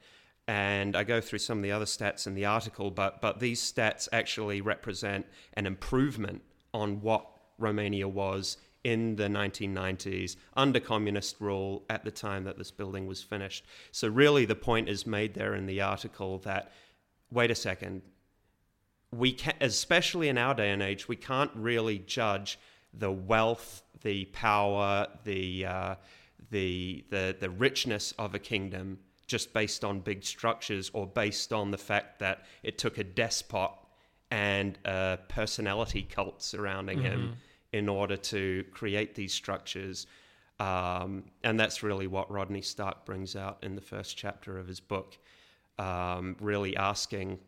And 0.47 0.97
I 0.97 1.05
go 1.05 1.21
through 1.21 1.39
some 1.39 1.59
of 1.59 1.63
the 1.63 1.73
other 1.73 1.85
stats 1.85 2.27
in 2.27 2.35
the 2.35 2.45
article, 2.45 2.91
but, 2.91 3.21
but 3.21 3.39
these 3.39 3.61
stats 3.61 4.09
actually 4.13 4.61
represent 4.61 5.27
an 5.55 5.67
improvement 5.67 6.43
on 6.75 7.01
what 7.01 7.27
Romania 7.59 8.09
was 8.09 8.57
in 8.85 9.17
the 9.17 9.29
1990s 9.29 10.37
under 10.57 10.81
communist 10.81 11.37
rule 11.41 11.85
at 11.91 12.05
the 12.05 12.11
time 12.11 12.45
that 12.45 12.57
this 12.57 12.71
building 12.71 13.07
was 13.07 13.23
finished. 13.23 13.65
So, 13.93 14.09
really, 14.09 14.45
the 14.45 14.55
point 14.55 14.89
is 14.89 15.07
made 15.07 15.35
there 15.35 15.55
in 15.55 15.67
the 15.67 15.81
article 15.81 16.39
that 16.39 16.73
wait 17.31 17.51
a 17.51 17.55
second, 17.55 18.03
we 19.13 19.33
can, 19.33 19.55
especially 19.61 20.29
in 20.29 20.39
our 20.39 20.55
day 20.55 20.71
and 20.71 20.83
age, 20.83 21.09
we 21.09 21.17
can't 21.17 21.51
really 21.55 21.99
judge 21.99 22.59
the 22.95 23.11
wealth, 23.11 23.83
the 24.03 24.25
power, 24.27 25.07
the 25.25 25.67
uh, 25.67 25.95
the 26.51 27.05
the 27.11 27.37
the 27.39 27.51
richness 27.51 28.13
of 28.19 28.35
a 28.35 28.39
kingdom 28.39 28.99
just 29.27 29.53
based 29.53 29.85
on 29.85 30.01
big 30.01 30.25
structures 30.25 30.91
or 30.93 31.07
based 31.07 31.53
on 31.53 31.71
the 31.71 31.79
fact 31.79 32.19
that 32.19 32.45
it 32.65 32.79
took 32.79 32.99
a 32.99 33.05
despot 33.05 33.71
and 34.33 34.77
a 34.85 35.19
personality 35.29 36.03
cult 36.03 36.43
surrounding 36.43 37.01
him 37.01 37.37
in 37.73 37.89
order 37.89 38.17
to 38.17 38.65
create 38.73 39.15
these 39.15 39.33
structures. 39.33 40.07
Um, 40.59 41.25
and 41.43 41.59
that's 41.59 41.83
really 41.83 42.07
what 42.07 42.31
Rodney 42.31 42.63
Stark 42.63 43.05
brings 43.07 43.35
out 43.37 43.59
in 43.63 43.75
the 43.75 43.81
first 43.81 44.17
chapter 44.17 44.59
of 44.59 44.67
his 44.67 44.81
book, 44.81 45.17
um, 45.79 46.37
really 46.41 46.77
asking 46.77 47.39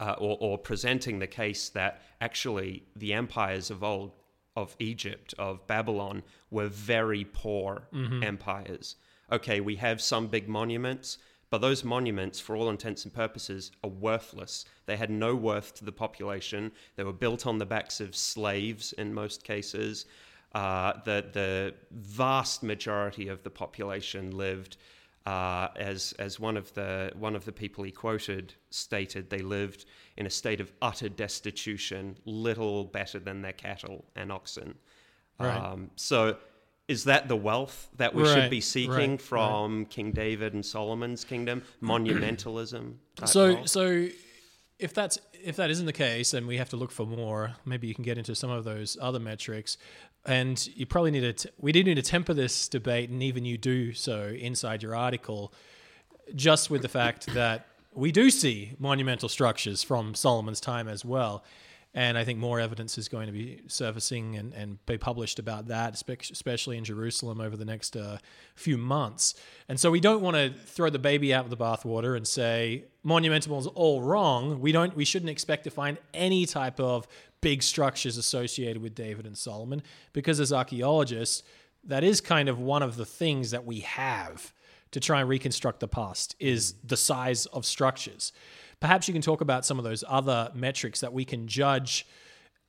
uh, 0.00 0.16
or, 0.18 0.36
or 0.40 0.58
presenting 0.58 1.18
the 1.18 1.26
case 1.26 1.68
that 1.70 2.02
actually 2.20 2.84
the 2.96 3.12
empires 3.12 3.70
of 3.70 3.82
old, 3.84 4.12
of 4.56 4.76
Egypt, 4.78 5.34
of 5.38 5.66
Babylon, 5.66 6.22
were 6.50 6.68
very 6.68 7.24
poor 7.24 7.88
empires. 8.22 8.96
Okay, 9.30 9.60
we 9.60 9.76
have 9.76 10.00
some 10.00 10.26
big 10.26 10.48
monuments, 10.48 11.18
but 11.52 11.60
those 11.60 11.84
monuments, 11.84 12.40
for 12.40 12.56
all 12.56 12.70
intents 12.70 13.04
and 13.04 13.12
purposes, 13.12 13.72
are 13.84 13.90
worthless. 13.90 14.64
They 14.86 14.96
had 14.96 15.10
no 15.10 15.34
worth 15.34 15.74
to 15.74 15.84
the 15.84 15.92
population. 15.92 16.72
They 16.96 17.04
were 17.04 17.12
built 17.12 17.46
on 17.46 17.58
the 17.58 17.66
backs 17.66 18.00
of 18.00 18.16
slaves 18.16 18.94
in 18.94 19.12
most 19.12 19.44
cases. 19.44 20.06
Uh, 20.54 20.94
the 21.04 21.26
the 21.30 21.74
vast 21.90 22.62
majority 22.62 23.28
of 23.28 23.42
the 23.42 23.50
population 23.50 24.30
lived, 24.30 24.78
uh, 25.26 25.68
as 25.76 26.14
as 26.18 26.40
one 26.40 26.56
of 26.56 26.72
the 26.72 27.12
one 27.18 27.36
of 27.36 27.44
the 27.44 27.52
people 27.52 27.84
he 27.84 27.90
quoted 27.90 28.54
stated, 28.70 29.28
they 29.28 29.42
lived 29.42 29.84
in 30.16 30.24
a 30.24 30.30
state 30.30 30.58
of 30.58 30.72
utter 30.80 31.10
destitution, 31.10 32.16
little 32.24 32.84
better 32.84 33.18
than 33.18 33.42
their 33.42 33.52
cattle 33.52 34.06
and 34.16 34.32
oxen. 34.32 34.74
Right. 35.38 35.54
Um, 35.54 35.90
so, 35.96 36.38
is 36.88 37.04
that 37.04 37.28
the 37.28 37.36
wealth 37.36 37.88
that 37.96 38.14
we 38.14 38.24
should 38.24 38.50
be 38.50 38.60
seeking 38.60 38.92
right, 38.92 39.10
right. 39.10 39.20
from 39.20 39.86
King 39.86 40.12
David 40.12 40.54
and 40.54 40.64
Solomon's 40.64 41.24
kingdom? 41.24 41.62
Monumentalism. 41.82 42.94
So 43.24 43.64
so 43.64 44.08
if 44.78 44.92
that's 44.92 45.18
if 45.44 45.56
that 45.56 45.70
isn't 45.70 45.86
the 45.86 45.92
case, 45.92 46.32
then 46.32 46.46
we 46.46 46.56
have 46.56 46.68
to 46.70 46.76
look 46.76 46.90
for 46.90 47.06
more. 47.06 47.54
Maybe 47.64 47.86
you 47.86 47.94
can 47.94 48.04
get 48.04 48.18
into 48.18 48.34
some 48.34 48.50
of 48.50 48.64
those 48.64 48.96
other 49.00 49.20
metrics, 49.20 49.78
and 50.26 50.68
you 50.74 50.86
probably 50.86 51.10
need 51.10 51.20
to. 51.20 51.32
T- 51.32 51.48
we 51.58 51.72
do 51.72 51.82
need 51.84 51.94
to 51.94 52.02
temper 52.02 52.34
this 52.34 52.68
debate, 52.68 53.10
and 53.10 53.22
even 53.22 53.44
you 53.44 53.56
do 53.56 53.92
so 53.92 54.28
inside 54.28 54.82
your 54.82 54.94
article, 54.94 55.52
just 56.34 56.70
with 56.70 56.82
the 56.82 56.88
fact 56.88 57.26
that 57.34 57.66
we 57.94 58.10
do 58.12 58.30
see 58.30 58.72
monumental 58.78 59.28
structures 59.28 59.82
from 59.82 60.14
Solomon's 60.14 60.60
time 60.60 60.88
as 60.88 61.04
well. 61.04 61.44
And 61.94 62.16
I 62.16 62.24
think 62.24 62.38
more 62.38 62.58
evidence 62.58 62.96
is 62.96 63.08
going 63.08 63.26
to 63.26 63.32
be 63.32 63.60
surfacing 63.66 64.36
and, 64.36 64.54
and 64.54 64.84
be 64.86 64.96
published 64.96 65.38
about 65.38 65.68
that, 65.68 65.92
especially 65.92 66.78
in 66.78 66.84
Jerusalem 66.84 67.38
over 67.38 67.54
the 67.54 67.66
next 67.66 67.96
uh, 67.96 68.16
few 68.54 68.78
months. 68.78 69.34
And 69.68 69.78
so 69.78 69.90
we 69.90 70.00
don't 70.00 70.22
want 70.22 70.36
to 70.36 70.54
throw 70.64 70.88
the 70.88 70.98
baby 70.98 71.34
out 71.34 71.44
with 71.48 71.58
the 71.58 71.62
bathwater 71.62 72.16
and 72.16 72.26
say 72.26 72.84
monumental 73.02 73.58
is 73.58 73.66
all 73.66 74.00
wrong. 74.00 74.58
We 74.60 74.72
don't. 74.72 74.96
We 74.96 75.04
shouldn't 75.04 75.30
expect 75.30 75.64
to 75.64 75.70
find 75.70 75.98
any 76.14 76.46
type 76.46 76.80
of 76.80 77.06
big 77.42 77.62
structures 77.62 78.16
associated 78.16 78.80
with 78.80 78.94
David 78.94 79.26
and 79.26 79.36
Solomon, 79.36 79.82
because 80.14 80.40
as 80.40 80.50
archaeologists, 80.50 81.42
that 81.84 82.04
is 82.04 82.22
kind 82.22 82.48
of 82.48 82.58
one 82.58 82.82
of 82.82 82.96
the 82.96 83.04
things 83.04 83.50
that 83.50 83.66
we 83.66 83.80
have 83.80 84.54
to 84.92 85.00
try 85.00 85.20
and 85.20 85.28
reconstruct 85.28 85.80
the 85.80 85.88
past 85.88 86.36
is 86.38 86.74
the 86.84 86.96
size 86.96 87.46
of 87.46 87.66
structures. 87.66 88.32
Perhaps 88.82 89.06
you 89.06 89.14
can 89.14 89.22
talk 89.22 89.40
about 89.40 89.64
some 89.64 89.78
of 89.78 89.84
those 89.84 90.02
other 90.08 90.50
metrics 90.56 90.98
that 91.02 91.12
we 91.12 91.24
can 91.24 91.46
judge 91.46 92.04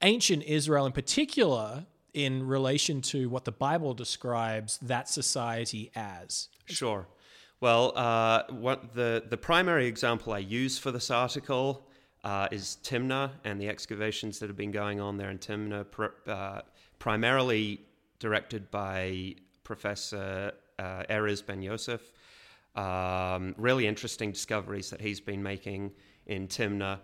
ancient 0.04 0.44
Israel 0.44 0.86
in 0.86 0.92
particular 0.92 1.88
in 2.14 2.46
relation 2.46 3.02
to 3.02 3.28
what 3.30 3.46
the 3.46 3.52
Bible 3.52 3.96
describes 3.96 4.78
that 4.84 5.10
society 5.10 5.90
as. 5.96 6.50
Sure. 6.66 7.08
Well, 7.62 7.94
uh, 7.96 8.44
what 8.52 8.94
the 8.94 9.24
the 9.28 9.38
primary 9.38 9.88
example 9.88 10.34
I 10.34 10.38
use 10.38 10.78
for 10.78 10.92
this 10.92 11.10
article 11.10 11.90
uh, 12.24 12.48
is 12.52 12.78
Timnah 12.84 13.32
and 13.44 13.60
the 13.60 13.68
excavations 13.68 14.38
that 14.38 14.50
have 14.50 14.58
been 14.58 14.70
going 14.70 15.00
on 15.00 15.18
there 15.18 15.32
in 15.32 15.40
Timnah, 15.40 15.90
pr- 15.90 16.18
uh, 16.28 16.62
primarily 17.00 17.82
directed 18.20 18.70
by 18.70 19.34
Professor 19.64 20.52
uh, 20.78 21.04
Erez 21.10 21.44
Ben 21.44 21.64
Yosef. 21.64 22.12
Um, 22.76 23.54
really 23.58 23.86
interesting 23.88 24.32
discoveries 24.32 24.90
that 24.90 25.00
he's 25.02 25.20
been 25.20 25.44
making 25.44 25.92
in 26.26 26.48
Timna. 26.48 27.00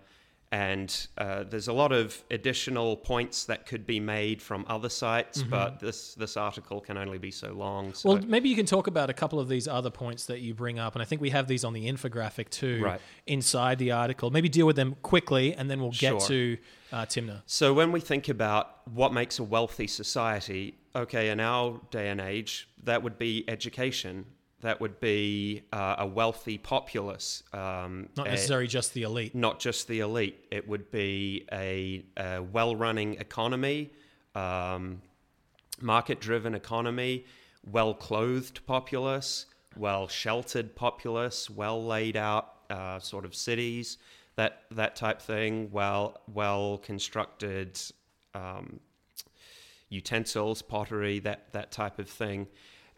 And 0.52 1.08
uh, 1.20 1.44
there's 1.44 1.68
a 1.68 1.74
lot 1.74 1.92
of 1.92 2.24
additional 2.32 2.98
points 2.98 3.46
that 3.46 3.68
could 3.68 3.86
be 3.86 4.00
made 4.00 4.42
from 4.42 4.66
other 4.68 4.90
sites, 4.90 5.44
but 5.44 5.80
this, 5.80 6.16
this 6.16 6.38
article 6.38 6.82
can 6.82 6.98
only 6.98 7.20
be 7.20 7.30
so 7.30 7.54
long. 7.54 7.94
So 7.94 8.10
Well, 8.10 8.22
maybe 8.26 8.50
you 8.50 8.56
can 8.56 8.66
talk 8.66 8.88
about 8.88 9.12
a 9.12 9.14
couple 9.14 9.40
of 9.40 9.48
these 9.48 9.68
other 9.68 9.92
points 9.92 10.26
that 10.26 10.40
you 10.40 10.56
bring 10.56 10.80
up, 10.80 10.96
and 10.96 11.04
I 11.04 11.06
think 11.06 11.22
we 11.22 11.30
have 11.30 11.48
these 11.48 11.64
on 11.64 11.74
the 11.74 11.88
infographic 11.88 12.50
too, 12.50 12.82
Right. 12.84 13.00
inside 13.28 13.78
the 13.78 13.92
article. 13.92 14.32
Maybe 14.32 14.50
deal 14.50 14.66
with 14.66 14.76
them 14.76 14.96
quickly, 15.04 15.54
and 15.54 15.70
then 15.70 15.80
we'll 15.82 15.92
get 15.92 16.20
Sure. 16.20 16.22
to 16.22 16.58
uh, 16.94 17.06
Timnah. 17.06 17.44
So 17.46 17.72
when 17.72 17.92
we 17.92 18.00
think 18.00 18.28
about 18.28 18.88
what 18.88 19.14
makes 19.14 19.38
a 19.38 19.44
wealthy 19.44 19.86
society, 19.86 20.80
okay, 20.96 21.30
in 21.30 21.40
our 21.40 21.80
day 21.92 22.10
and 22.10 22.20
age, 22.20 22.68
that 22.86 23.04
would 23.04 23.20
be 23.20 23.46
education. 23.48 24.26
That 24.62 24.82
would 24.82 25.00
be 25.00 25.64
uh, 25.72 25.96
a 26.00 26.06
wealthy 26.08 26.58
populace. 26.58 27.44
Um, 27.54 28.10
Not 28.18 28.28
a- 28.28 28.32
necessarily 28.32 28.68
just 28.68 28.94
the 28.94 29.04
elite. 29.04 29.34
not 29.34 29.60
just 29.60 29.88
the 29.88 30.00
elite. 30.02 30.46
It 30.52 30.68
would 30.68 30.92
be 30.92 31.46
a, 31.52 32.04
a 32.18 32.42
well-running 32.42 33.16
economy, 33.16 33.92
um, 34.36 35.02
market-driven 35.82 36.56
economy, 36.56 37.26
well-clothed 37.72 38.66
populace, 38.66 39.46
well-sheltered 39.78 40.76
populace, 40.76 41.50
well-laid-out 41.50 42.54
uh, 42.70 43.00
sort 43.00 43.24
of 43.26 43.34
cities, 43.34 43.98
that 44.36 44.64
that 44.72 44.96
type 44.96 45.22
thing. 45.22 45.70
Well, 45.72 46.20
well-constructed 46.34 47.80
um, 48.36 48.80
utensils, 49.90 50.62
pottery, 50.62 51.20
that 51.20 51.52
that 51.54 51.72
type 51.72 51.98
of 52.00 52.10
thing, 52.10 52.48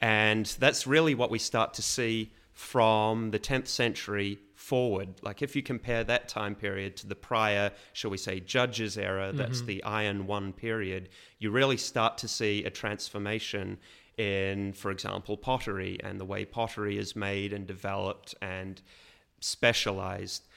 and 0.01 0.45
that's 0.59 0.87
really 0.87 1.15
what 1.15 1.29
we 1.29 1.39
start 1.39 1.73
to 1.75 1.81
see 1.81 2.31
from 2.53 3.31
the 3.31 3.39
10th 3.39 3.67
century 3.67 4.39
forward. 4.55 5.09
Like 5.21 5.41
if 5.41 5.55
you 5.55 5.63
compare 5.63 6.03
that 6.03 6.27
time 6.27 6.55
period 6.55 6.95
to 6.97 7.07
the 7.07 7.15
prior, 7.15 7.71
shall 7.93 8.11
we 8.11 8.17
say, 8.17 8.39
Judges 8.39 8.97
era, 8.97 9.31
that's 9.33 9.59
mm-hmm. 9.59 9.67
the 9.67 9.83
Iron 9.83 10.27
One 10.27 10.53
period, 10.53 11.09
you 11.39 11.51
really 11.51 11.77
start 11.77 12.17
to 12.19 12.27
see 12.27 12.63
a 12.63 12.69
transformation 12.69 13.77
in, 14.17 14.73
for 14.73 14.91
example, 14.91 15.37
pottery 15.37 15.99
and 16.03 16.19
the 16.19 16.25
way 16.25 16.45
pottery 16.45 16.97
is 16.97 17.15
made 17.15 17.53
and 17.53 17.65
developed 17.65 18.35
and 18.41 18.81
specialized. 19.39 20.47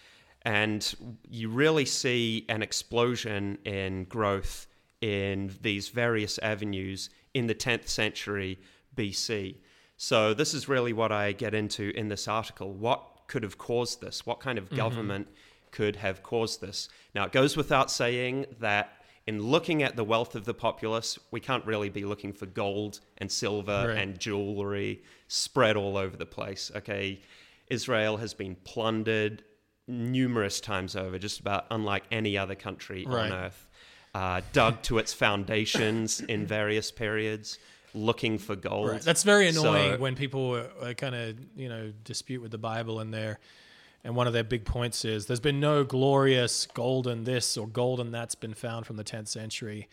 And 0.43 0.95
you 1.31 1.49
really 1.49 1.87
see 1.87 2.45
an 2.49 2.63
explosion 2.63 3.59
in 3.65 4.05
growth 4.05 4.67
in 5.01 5.51
these 5.63 5.89
various 5.89 6.39
avenues 6.39 7.11
in 7.33 7.47
the 7.47 7.55
10th 7.55 7.89
century 7.89 8.59
BC. 8.97 9.57
So, 9.97 10.35
this 10.35 10.55
is 10.55 10.69
really 10.69 10.93
what 10.93 11.13
I 11.13 11.33
get 11.33 11.55
into 11.55 11.91
in 11.97 12.09
this 12.09 12.27
article. 12.29 12.73
What 12.73 13.03
could 13.29 13.43
have 13.43 13.59
caused 13.59 14.01
this? 14.01 14.27
What 14.27 14.41
kind 14.41 14.59
of 14.59 14.69
government 14.71 15.29
could 15.71 15.97
have 15.97 16.23
caused 16.23 16.61
this? 16.61 16.89
Now, 17.15 17.25
it 17.25 17.33
goes 17.33 17.57
without 17.57 17.91
saying 17.91 18.47
that 18.61 19.05
in 19.27 19.41
looking 19.43 19.83
at 19.83 19.97
the 19.97 20.05
wealth 20.05 20.35
of 20.35 20.45
the 20.45 20.53
populace, 20.53 21.19
we 21.31 21.41
can't 21.41 21.65
really 21.65 21.89
be 21.89 22.05
looking 22.05 22.33
for 22.33 22.45
gold 22.47 23.01
and 23.19 23.31
silver 23.31 23.87
Right. 23.89 23.97
and 23.99 24.19
jewelry 24.19 25.03
spread 25.29 25.77
all 25.77 25.97
over 25.97 26.17
the 26.17 26.27
place. 26.27 26.71
Okay, 26.77 27.21
Israel 27.69 28.19
has 28.19 28.35
been 28.35 28.57
plundered 28.65 29.43
numerous 29.87 30.61
times 30.61 30.97
over, 30.97 31.19
just 31.19 31.41
about 31.41 31.67
unlike 31.71 32.05
any 32.11 32.37
other 32.37 32.55
country 32.55 33.05
Right. 33.07 33.31
on 33.31 33.33
earth. 33.33 33.69
Uh, 34.15 34.41
dug 34.53 34.81
to 34.83 34.99
its 34.99 35.13
foundations 35.13 36.21
in 36.21 36.47
various 36.59 36.91
periods, 36.91 37.59
looking 37.95 38.39
for 38.39 38.57
gold. 38.57 38.91
Right. 38.91 39.01
That's 39.03 39.23
very 39.23 39.49
annoying 39.49 39.93
So- 39.95 39.99
when 39.99 40.17
people 40.17 40.57
are 40.83 40.95
kind 40.95 41.15
of 41.15 41.37
you 41.57 41.69
know 41.69 41.93
dispute 42.05 42.43
with 42.43 42.51
the 42.51 42.59
Bible 42.59 43.01
and 43.01 43.13
their 43.15 43.39
and 44.03 44.15
one 44.15 44.27
of 44.27 44.33
their 44.35 44.45
big 44.45 44.67
points 44.67 45.05
is 45.05 45.27
there's 45.27 45.41
been 45.41 45.61
no 45.61 45.83
glorious 45.83 46.67
golden 46.67 47.25
this 47.25 47.57
or 47.57 47.67
golden 47.67 48.11
that's 48.11 48.35
been 48.35 48.53
found 48.53 48.85
from 48.85 48.97
the 48.97 49.05
10th 49.05 49.29
century. 49.29 49.89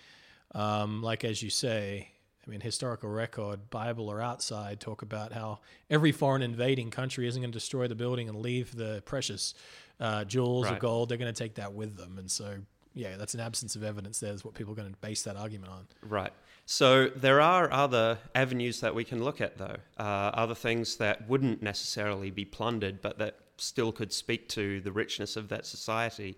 Um, 0.54 1.02
like 1.02 1.24
as 1.24 1.42
you 1.42 1.50
say, 1.50 2.10
I 2.46 2.50
mean 2.50 2.60
historical 2.60 3.10
record, 3.10 3.70
Bible 3.70 4.10
or 4.10 4.22
outside, 4.22 4.82
talk 4.82 5.02
about 5.02 5.32
how 5.32 5.60
every 5.90 6.12
foreign 6.12 6.42
invading 6.42 6.92
country 6.92 7.28
isn't 7.28 7.42
going 7.42 7.52
to 7.52 7.58
destroy 7.58 7.88
the 7.88 7.96
building 7.96 8.28
and 8.28 8.40
leave 8.42 8.76
the 8.76 9.02
precious 9.06 9.54
uh, 10.00 10.26
jewels 10.26 10.70
or 10.70 10.76
gold. 10.76 11.10
They're 11.10 11.18
going 11.18 11.34
to 11.34 11.40
take 11.44 11.56
that 11.56 11.74
with 11.74 11.96
them, 11.96 12.18
and 12.18 12.30
so 12.30 12.58
yeah, 12.94 13.16
that's 13.16 13.34
an 13.34 13.40
absence 13.40 13.76
of 13.76 13.84
evidence. 13.84 14.20
There's 14.20 14.44
what 14.44 14.54
people 14.56 14.74
are 14.74 14.76
going 14.76 14.92
to 14.92 14.98
base 14.98 15.22
that 15.24 15.38
argument 15.38 15.72
on. 15.72 15.88
Right. 16.02 16.34
So 16.66 17.08
there 17.08 17.42
are 17.42 17.72
other 17.72 18.20
avenues 18.34 18.80
that 18.80 18.96
we 18.96 19.04
can 19.04 19.24
look 19.24 19.42
at, 19.42 19.58
though. 19.58 19.78
Uh, 19.98 20.32
other 20.34 20.56
things 20.56 20.98
that 20.98 21.28
wouldn't 21.28 21.62
necessarily 21.62 22.32
be 22.32 22.46
plundered, 22.46 23.02
but 23.02 23.18
that 23.18 23.40
still 23.58 23.92
could 23.92 24.12
speak 24.14 24.48
to 24.50 24.82
the 24.82 24.92
richness 24.92 25.36
of 25.36 25.50
that 25.50 25.66
society. 25.66 26.38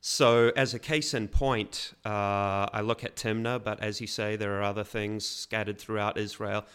So, 0.00 0.52
as 0.54 0.74
a 0.74 0.78
case 0.78 1.14
in 1.14 1.28
point, 1.28 1.94
uh, 2.04 2.68
I 2.72 2.82
look 2.82 3.04
at 3.04 3.16
Timna, 3.16 3.62
but 3.62 3.80
as 3.80 4.02
you 4.02 4.06
say, 4.06 4.36
there 4.36 4.58
are 4.58 4.62
other 4.62 4.84
things 4.84 5.26
scattered 5.26 5.78
throughout 5.78 6.18
Israel. 6.18 6.66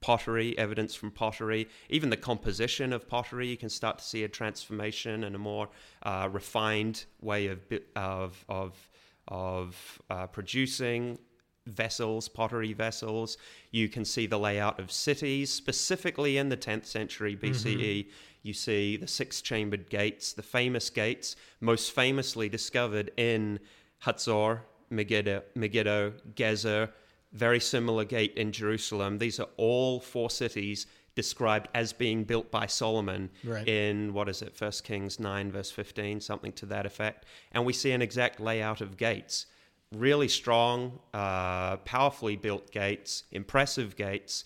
Pottery, 0.00 0.56
evidence 0.58 0.94
from 0.94 1.10
pottery, 1.10 1.68
even 1.90 2.10
the 2.10 2.16
composition 2.16 2.92
of 2.92 3.06
pottery, 3.06 3.48
you 3.48 3.58
can 3.58 3.68
start 3.68 3.98
to 3.98 4.04
see 4.04 4.24
a 4.24 4.28
transformation 4.28 5.24
and 5.24 5.34
a 5.34 5.38
more 5.38 5.68
uh, 6.04 6.28
refined 6.32 7.04
way 7.20 7.48
of 7.48 7.60
of 7.96 8.44
of 8.48 8.90
of 9.28 10.02
uh, 10.08 10.26
producing 10.26 11.18
vessels, 11.66 12.28
pottery 12.28 12.72
vessels. 12.72 13.38
You 13.70 13.88
can 13.88 14.04
see 14.04 14.26
the 14.26 14.38
layout 14.38 14.78
of 14.78 14.92
cities, 14.92 15.50
specifically 15.50 16.36
in 16.36 16.48
the 16.48 16.56
10th 16.56 16.86
century 16.86 17.36
mm-hmm. 17.36 17.52
BCE. 17.52 18.06
You 18.42 18.52
see 18.52 18.96
the 18.96 19.06
six 19.06 19.40
chambered 19.40 19.88
gates, 19.88 20.32
the 20.32 20.42
famous 20.42 20.90
gates, 20.90 21.36
most 21.60 21.92
famously 21.92 22.48
discovered 22.48 23.10
in 23.16 23.58
Hatzor, 24.04 24.60
Megiddo, 24.90 25.42
Megiddo 25.54 26.12
Gezer, 26.34 26.90
very 27.32 27.58
similar 27.58 28.04
gate 28.04 28.34
in 28.36 28.52
Jerusalem. 28.52 29.18
These 29.18 29.40
are 29.40 29.48
all 29.56 29.98
four 29.98 30.30
cities 30.30 30.86
described 31.14 31.68
as 31.74 31.92
being 31.92 32.24
built 32.24 32.50
by 32.50 32.66
Solomon 32.66 33.30
Right. 33.44 33.66
in 33.66 34.12
what 34.12 34.28
is 34.28 34.42
it, 34.42 34.54
First 34.54 34.84
Kings 34.84 35.20
9, 35.20 35.50
verse 35.50 35.70
15, 35.70 36.20
something 36.20 36.52
to 36.52 36.66
that 36.66 36.86
effect. 36.86 37.24
And 37.52 37.64
we 37.64 37.72
see 37.72 37.92
an 37.92 38.02
exact 38.02 38.40
layout 38.40 38.80
of 38.80 38.96
gates. 38.96 39.46
Really 39.94 40.28
strong, 40.28 40.98
uh, 41.12 41.76
powerfully 41.78 42.36
built 42.36 42.70
gates, 42.70 43.24
impressive 43.30 43.96
gates, 43.96 44.44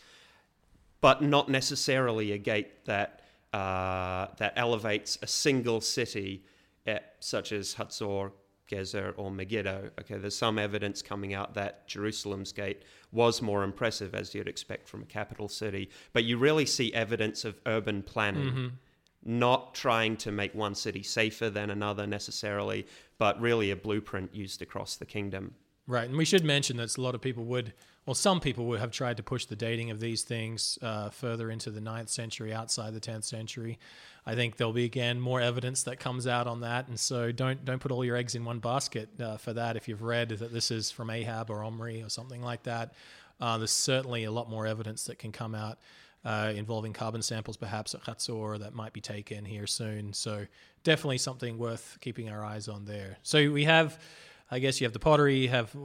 but 1.00 1.23
not 1.23 1.49
necessarily 1.49 2.33
a 2.33 2.38
gate 2.38 2.85
that 2.85 3.23
uh, 3.52 4.26
that 4.37 4.52
elevates 4.57 5.19
a 5.23 5.26
single 5.26 5.81
city, 5.81 6.45
eh, 6.87 6.99
such 7.19 7.50
as 7.52 7.75
Hatzor, 7.75 8.33
Gezer, 8.71 9.14
or 9.17 9.31
Megiddo. 9.31 9.90
Okay, 10.00 10.19
there's 10.19 10.37
some 10.37 10.59
evidence 10.59 11.00
coming 11.00 11.33
out 11.33 11.55
that 11.55 11.88
Jerusalem's 11.88 12.52
gate 12.52 12.83
was 13.11 13.40
more 13.40 13.64
impressive, 13.64 14.14
as 14.14 14.35
you'd 14.35 14.49
expect 14.49 14.87
from 14.87 15.02
a 15.02 15.07
capital 15.07 15.49
city. 15.49 15.88
But 16.12 16.25
you 16.25 16.37
really 16.37 16.67
see 16.67 16.93
evidence 16.93 17.45
of 17.45 17.59
urban 17.64 18.02
planning, 18.02 18.73
not 19.25 19.75
trying 19.75 20.17
to 20.19 20.33
make 20.33 20.55
one 20.55 20.75
city 20.75 21.03
safer 21.03 21.51
than 21.51 21.71
another 21.71 22.07
necessarily, 22.07 22.87
but 23.19 23.41
really 23.41 23.71
a 23.71 23.77
blueprint 23.77 24.35
used 24.35 24.63
across 24.63 24.97
the 24.97 25.07
kingdom. 25.07 25.55
Right, 25.87 26.07
and 26.07 26.19
we 26.19 26.27
should 26.27 26.45
mention 26.45 26.77
that 26.77 26.97
a 26.97 27.01
lot 27.01 27.15
of 27.15 27.23
people 27.23 27.45
would, 27.47 27.73
well, 28.05 28.15
some 28.15 28.41
people 28.41 28.67
would 28.67 28.79
have 28.79 28.91
tried 28.91 29.17
to 29.17 29.23
push 29.23 29.47
the 29.47 29.57
dating 29.57 29.91
of 29.91 30.01
these 30.01 30.23
things 30.23 30.79
uh, 30.83 31.09
further 31.09 31.51
into 31.51 31.71
the 31.71 31.81
9th 31.81 32.11
century, 32.11 32.53
outside 32.53 32.93
the 32.93 33.01
10th 33.01 33.25
century. 33.25 33.79
I 34.27 34.35
think 34.35 34.59
there'll 34.59 34.75
be 34.75 34.85
again 34.85 35.19
more 35.19 35.41
evidence 35.41 35.85
that 35.85 35.99
comes 35.99 36.27
out 36.27 36.47
on 36.47 36.61
that, 36.61 36.89
and 36.89 37.01
so 37.01 37.33
don't 37.33 37.65
don't 37.65 37.79
put 37.79 37.91
all 37.91 38.05
your 38.05 38.17
eggs 38.17 38.35
in 38.35 38.45
one 38.45 38.59
basket 38.59 39.09
uh, 39.19 39.39
for 39.39 39.55
that. 39.55 39.77
If 39.77 39.89
you've 39.89 40.03
read 40.03 40.29
that 40.29 40.53
this 40.53 40.71
is 40.71 40.91
from 40.91 41.09
Ahab 41.09 41.49
or 41.49 41.65
Omri 41.65 42.03
or 42.03 42.11
something 42.11 42.43
like 42.43 42.65
that, 42.65 42.93
uh, 43.41 43.57
there's 43.57 43.71
certainly 43.71 44.25
a 44.25 44.31
lot 44.31 44.51
more 44.51 44.67
evidence 44.67 45.05
that 45.05 45.19
can 45.19 45.33
come 45.33 45.55
out. 45.55 45.79
Uh, 46.28 46.52
involving 46.62 46.92
carbon 46.92 47.23
samples, 47.23 47.56
perhaps 47.56 47.94
at 47.94 48.02
Hatzor, 48.02 48.58
that 48.58 48.75
might 48.75 48.92
be 48.92 49.00
taken 49.00 49.47
here 49.47 49.66
soon. 49.66 50.12
So 50.12 50.47
definitely 50.85 51.16
something 51.18 51.56
worth 51.56 51.97
keeping 52.02 52.28
our 52.28 52.44
eyes 52.44 52.68
on 52.68 52.85
there. 52.85 53.16
So 53.23 53.50
we 53.50 53.64
have 53.64 53.99
I 54.50 54.61
guess 54.61 54.80
you 54.80 54.87
have 54.87 54.94
the 54.94 54.99
pottery, 54.99 55.37
you 55.40 55.50
have 55.50 55.76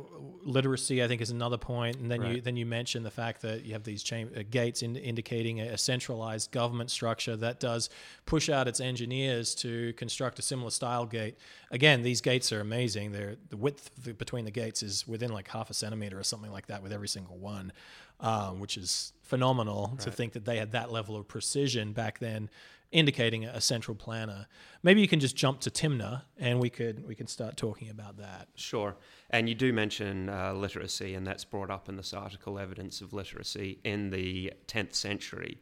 literacy. 0.43 1.03
I 1.03 1.07
think 1.09 1.21
is 1.21 1.31
another 1.31 1.57
point, 1.57 1.97
and 1.97 2.09
then 2.09 2.21
you 2.21 2.27
Right. 2.35 2.43
then 2.43 2.55
you 2.55 2.65
mention 2.65 3.03
the 3.03 3.11
fact 3.11 3.41
that 3.41 3.65
you 3.65 3.73
have 3.73 3.83
these 3.83 4.01
cham- 4.03 4.31
uh, 4.37 4.43
gates 4.49 4.81
in, 4.81 4.95
indicating 4.95 5.59
a, 5.59 5.67
a 5.73 5.77
centralized 5.77 6.51
government 6.51 6.89
structure 6.89 7.35
that 7.37 7.59
does 7.59 7.89
push 8.25 8.47
out 8.49 8.67
its 8.67 8.79
engineers 8.79 9.53
to 9.55 9.91
construct 9.93 10.39
a 10.39 10.41
similar 10.41 10.71
style 10.71 11.05
gate. 11.05 11.35
Again, 11.71 12.03
these 12.03 12.21
gates 12.21 12.53
are 12.53 12.61
amazing. 12.61 13.11
They're 13.11 13.35
the 13.49 13.57
width 13.57 13.91
the, 14.01 14.13
between 14.13 14.45
the 14.45 14.51
gates 14.51 14.81
is 14.81 15.05
within 15.07 15.31
like 15.33 15.49
half 15.49 15.69
a 15.69 15.73
centimeter 15.73 16.17
or 16.17 16.23
something 16.23 16.51
like 16.51 16.67
that 16.67 16.81
with 16.81 16.93
every 16.93 17.09
single 17.09 17.37
one, 17.37 17.73
um, 18.21 18.61
which 18.61 18.77
is 18.77 19.11
phenomenal 19.33 19.97
to 19.99 20.11
think 20.11 20.33
that 20.33 20.45
they 20.45 20.57
had 20.57 20.71
that 20.71 20.91
level 20.91 21.15
of 21.15 21.27
precision 21.27 21.91
back 21.91 22.19
then 22.19 22.49
indicating 22.91 23.45
a 23.45 23.59
central 23.59 23.95
planner. 23.95 24.45
Maybe 24.83 25.01
you 25.01 25.07
can 25.07 25.19
just 25.19 25.35
jump 25.35 25.59
to 25.61 25.71
Timna, 25.71 26.21
and 26.37 26.59
we 26.59 26.69
could 26.69 27.07
we 27.07 27.15
can 27.15 27.25
start 27.25 27.57
talking 27.57 27.89
about 27.89 28.17
that. 28.17 28.49
Sure. 28.55 28.95
And 29.31 29.49
you 29.49 29.55
do 29.55 29.73
mention 29.73 30.29
uh, 30.29 30.53
literacy, 30.53 31.15
and 31.15 31.25
that's 31.25 31.43
brought 31.43 31.71
up 31.71 31.89
in 31.89 31.95
this 31.97 32.13
article 32.13 32.59
evidence 32.59 33.01
of 33.01 33.11
literacy 33.11 33.79
in 33.83 34.11
the 34.11 34.53
10th 34.67 34.93
century. 34.93 35.59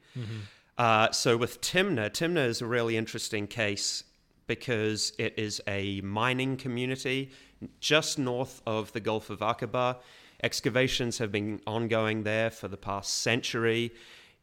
Uh, 0.78 1.10
so 1.12 1.38
with 1.38 1.62
Timna, 1.62 2.10
Timna 2.10 2.46
is 2.46 2.62
a 2.62 2.66
really 2.66 2.98
interesting 2.98 3.48
case 3.48 4.04
because 4.48 5.14
it 5.18 5.34
is 5.38 5.62
a 5.68 6.02
mining 6.02 6.58
community 6.58 7.32
just 7.80 8.20
north 8.20 8.62
of 8.66 8.92
the 8.92 9.00
Gulf 9.00 9.30
of 9.30 9.40
Aqaba. 9.40 9.98
Excavations 10.44 11.20
have 11.20 11.32
been 11.32 11.62
ongoing 11.68 12.24
there 12.24 12.50
for 12.50 12.68
the 12.68 12.78
past 12.78 13.20
century. 13.20 13.92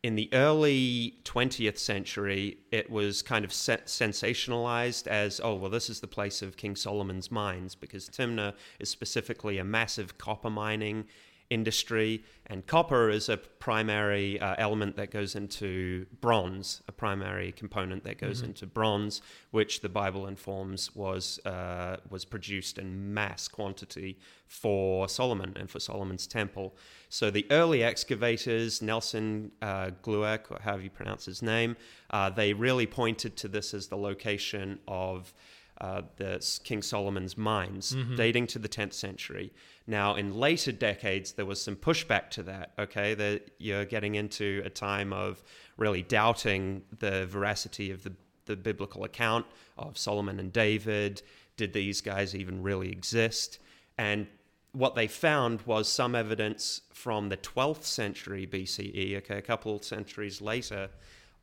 In 0.05 0.15
the 0.15 0.29
early 0.33 1.19
20th 1.25 1.79
century, 1.79 2.59
it 2.71 2.89
was 2.89 3.21
kind 3.21 3.45
of 3.45 3.53
se- 3.53 3.83
sensationalized 3.87 5.09
as, 5.09 5.41
oh, 5.43 5.57
well, 5.57 5.71
this 5.71 5.91
is 5.91 5.99
the 5.99 6.07
place 6.07 6.41
of 6.41 6.57
King 6.57 6.77
Solomon's 6.77 7.33
mines 7.33 7.75
because 7.75 8.09
Timnah 8.09 8.55
is 8.79 8.89
specifically 8.89 9.59
a 9.59 9.65
massive 9.65 10.17
copper 10.17 10.51
mining 10.51 11.07
industry, 11.51 12.23
and 12.47 12.67
copper 12.67 13.11
is 13.11 13.29
a 13.29 13.37
primary 13.37 14.41
uh, 14.41 14.55
element 14.59 14.97
that 14.97 15.11
goes 15.11 15.35
into 15.35 16.07
bronze, 16.21 16.83
a 16.89 16.93
primary 16.93 17.53
component 17.53 18.05
that 18.05 18.19
goes 18.19 18.43
into 18.43 18.67
bronze, 18.67 19.23
which 19.51 19.81
the 19.81 19.89
Bible 19.89 20.27
informs 20.27 20.95
was 20.95 21.39
uh, 21.45 21.97
was 22.11 22.25
produced 22.25 22.79
in 22.79 23.15
mass 23.15 23.49
quantity 23.49 24.19
for 24.47 25.09
Solomon 25.09 25.55
and 25.57 25.71
for 25.71 25.81
Solomon's 25.81 26.27
temple. 26.27 26.75
So 27.09 27.31
the 27.31 27.47
early 27.51 27.83
excavators, 27.83 28.81
Nelson 28.83 29.53
uh, 29.61 29.91
Glueck, 30.03 30.51
or 30.51 30.59
however 30.63 30.83
you 30.83 30.91
pronounce 30.91 31.25
his 31.27 31.43
name, 31.43 31.77
uh, 32.11 32.31
they 32.31 32.53
really 32.53 32.87
pointed 32.87 33.37
to 33.39 33.49
this 33.49 33.75
as 33.75 33.89
the 33.89 33.97
location 33.97 34.79
of 34.87 35.35
uh, 35.81 36.03
the 36.17 36.59
King 36.65 36.83
Solomon's 36.83 37.37
mines, 37.37 37.97
dating 38.17 38.49
to 38.49 38.59
the 38.59 38.69
10th 38.69 38.95
century. 38.95 39.53
Now, 39.87 40.17
in 40.17 40.35
later 40.35 40.73
decades, 40.73 41.33
there 41.33 41.47
was 41.47 41.63
some 41.63 41.77
pushback 41.77 42.31
to 42.31 42.43
that. 42.45 42.73
Okay, 42.79 43.15
that 43.15 43.51
you're 43.59 43.85
getting 43.85 44.17
into 44.17 44.63
a 44.65 44.71
time 44.71 45.13
of 45.13 45.43
really 45.77 46.03
doubting 46.03 46.83
the 46.99 47.27
veracity 47.27 47.91
of 47.91 48.03
the 48.03 48.13
the 48.49 48.57
biblical 48.57 49.05
account 49.05 49.47
of 49.77 49.97
Solomon 49.97 50.41
and 50.41 50.53
David. 50.53 51.23
Did 51.57 51.73
these 51.73 52.01
guys 52.01 52.35
even 52.35 52.63
really 52.63 52.91
exist? 52.91 53.61
And 53.97 54.27
what 54.73 54.95
they 54.95 55.07
found 55.07 55.63
was 55.63 55.89
some 55.89 56.15
evidence 56.15 56.81
from 56.93 57.29
the 57.29 57.37
12th 57.37 57.85
century 57.85 58.47
BCE, 58.47 59.17
okay, 59.19 59.39
a 59.39 59.43
couple 59.43 59.77
of 59.77 59.85
centuries 59.85 60.41
later, 60.41 60.89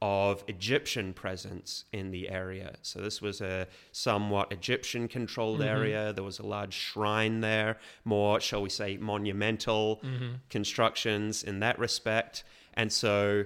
of 0.02 0.44
Egyptian 0.48 1.14
presence 1.14 1.86
in 1.92 2.12
the 2.12 2.30
area. 2.30 2.76
So 2.82 3.00
this 3.00 3.22
was 3.22 3.42
a 3.42 3.68
somewhat 3.92 4.52
Egyptian 4.52 5.08
controlled 5.08 5.60
mm-hmm. 5.60 5.70
area. 5.70 6.14
There 6.14 6.24
was 6.24 6.40
a 6.40 6.46
large 6.46 6.74
shrine 6.74 7.42
there, 7.42 7.78
more, 8.04 8.40
shall 8.40 8.62
we 8.62 8.70
say, 8.70 8.98
monumental 8.98 10.02
mm-hmm. 10.04 10.36
constructions 10.50 11.44
in 11.44 11.60
that 11.62 11.80
respect. 11.80 12.44
And 12.74 12.92
so 12.92 13.46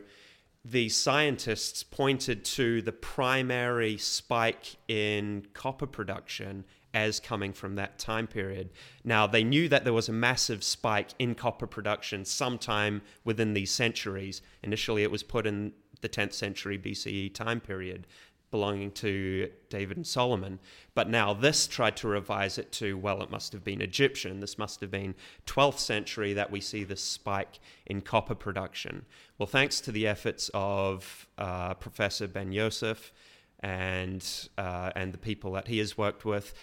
the 0.65 0.89
scientists 0.89 1.83
pointed 1.83 2.43
to 2.43 2.81
the 2.81 2.91
primary 2.91 3.97
spike 3.97 4.75
in 4.87 5.47
copper 5.53 5.87
production 5.87 6.65
as 6.93 7.19
coming 7.19 7.53
from 7.53 7.75
that 7.75 7.99
time 7.99 8.27
period. 8.27 8.71
Now, 9.03 9.27
they 9.27 9.43
knew 9.43 9.69
that 9.69 9.83
there 9.83 9.93
was 9.93 10.09
a 10.09 10.13
massive 10.13 10.63
spike 10.63 11.09
in 11.19 11.35
copper 11.35 11.67
production 11.67 12.25
sometime 12.25 13.01
within 13.23 13.53
these 13.53 13.71
centuries. 13.71 14.41
Initially, 14.63 15.03
it 15.03 15.11
was 15.11 15.23
put 15.23 15.45
in 15.45 15.73
the 16.01 16.09
10th 16.09 16.33
century 16.33 16.77
BCE 16.77 17.33
time 17.33 17.59
period 17.59 18.07
belonging 18.51 18.91
to 18.91 19.49
David 19.69 19.97
and 19.97 20.07
Solomon. 20.07 20.59
But 20.95 21.09
now 21.09 21.33
this 21.33 21.67
tried 21.67 21.97
to 21.97 22.07
revise 22.07 22.57
it 22.57 22.71
to, 22.73 22.97
well, 22.97 23.21
it 23.21 23.29
must 23.29 23.53
have 23.53 23.63
been 23.63 23.81
Egyptian. 23.81 24.39
This 24.39 24.57
must 24.57 24.81
have 24.81 24.91
been 24.91 25.15
12th 25.45 25.79
century 25.79 26.33
that 26.33 26.51
we 26.51 26.61
see 26.61 26.83
this 26.83 27.03
spike 27.03 27.59
in 27.85 28.01
copper 28.01 28.35
production. 28.35 29.05
Well, 29.37 29.47
thanks 29.47 29.79
to 29.81 29.91
the 29.91 30.07
efforts 30.07 30.49
of 30.53 31.27
uh, 31.37 31.75
Professor 31.75 32.27
Ben 32.27 32.51
Yosef 32.51 33.13
and, 33.59 34.25
uh, 34.57 34.91
and 34.95 35.13
the 35.13 35.17
people 35.17 35.51
that 35.53 35.67
he 35.67 35.77
has 35.79 35.97
worked 35.97 36.25
with, 36.25 36.53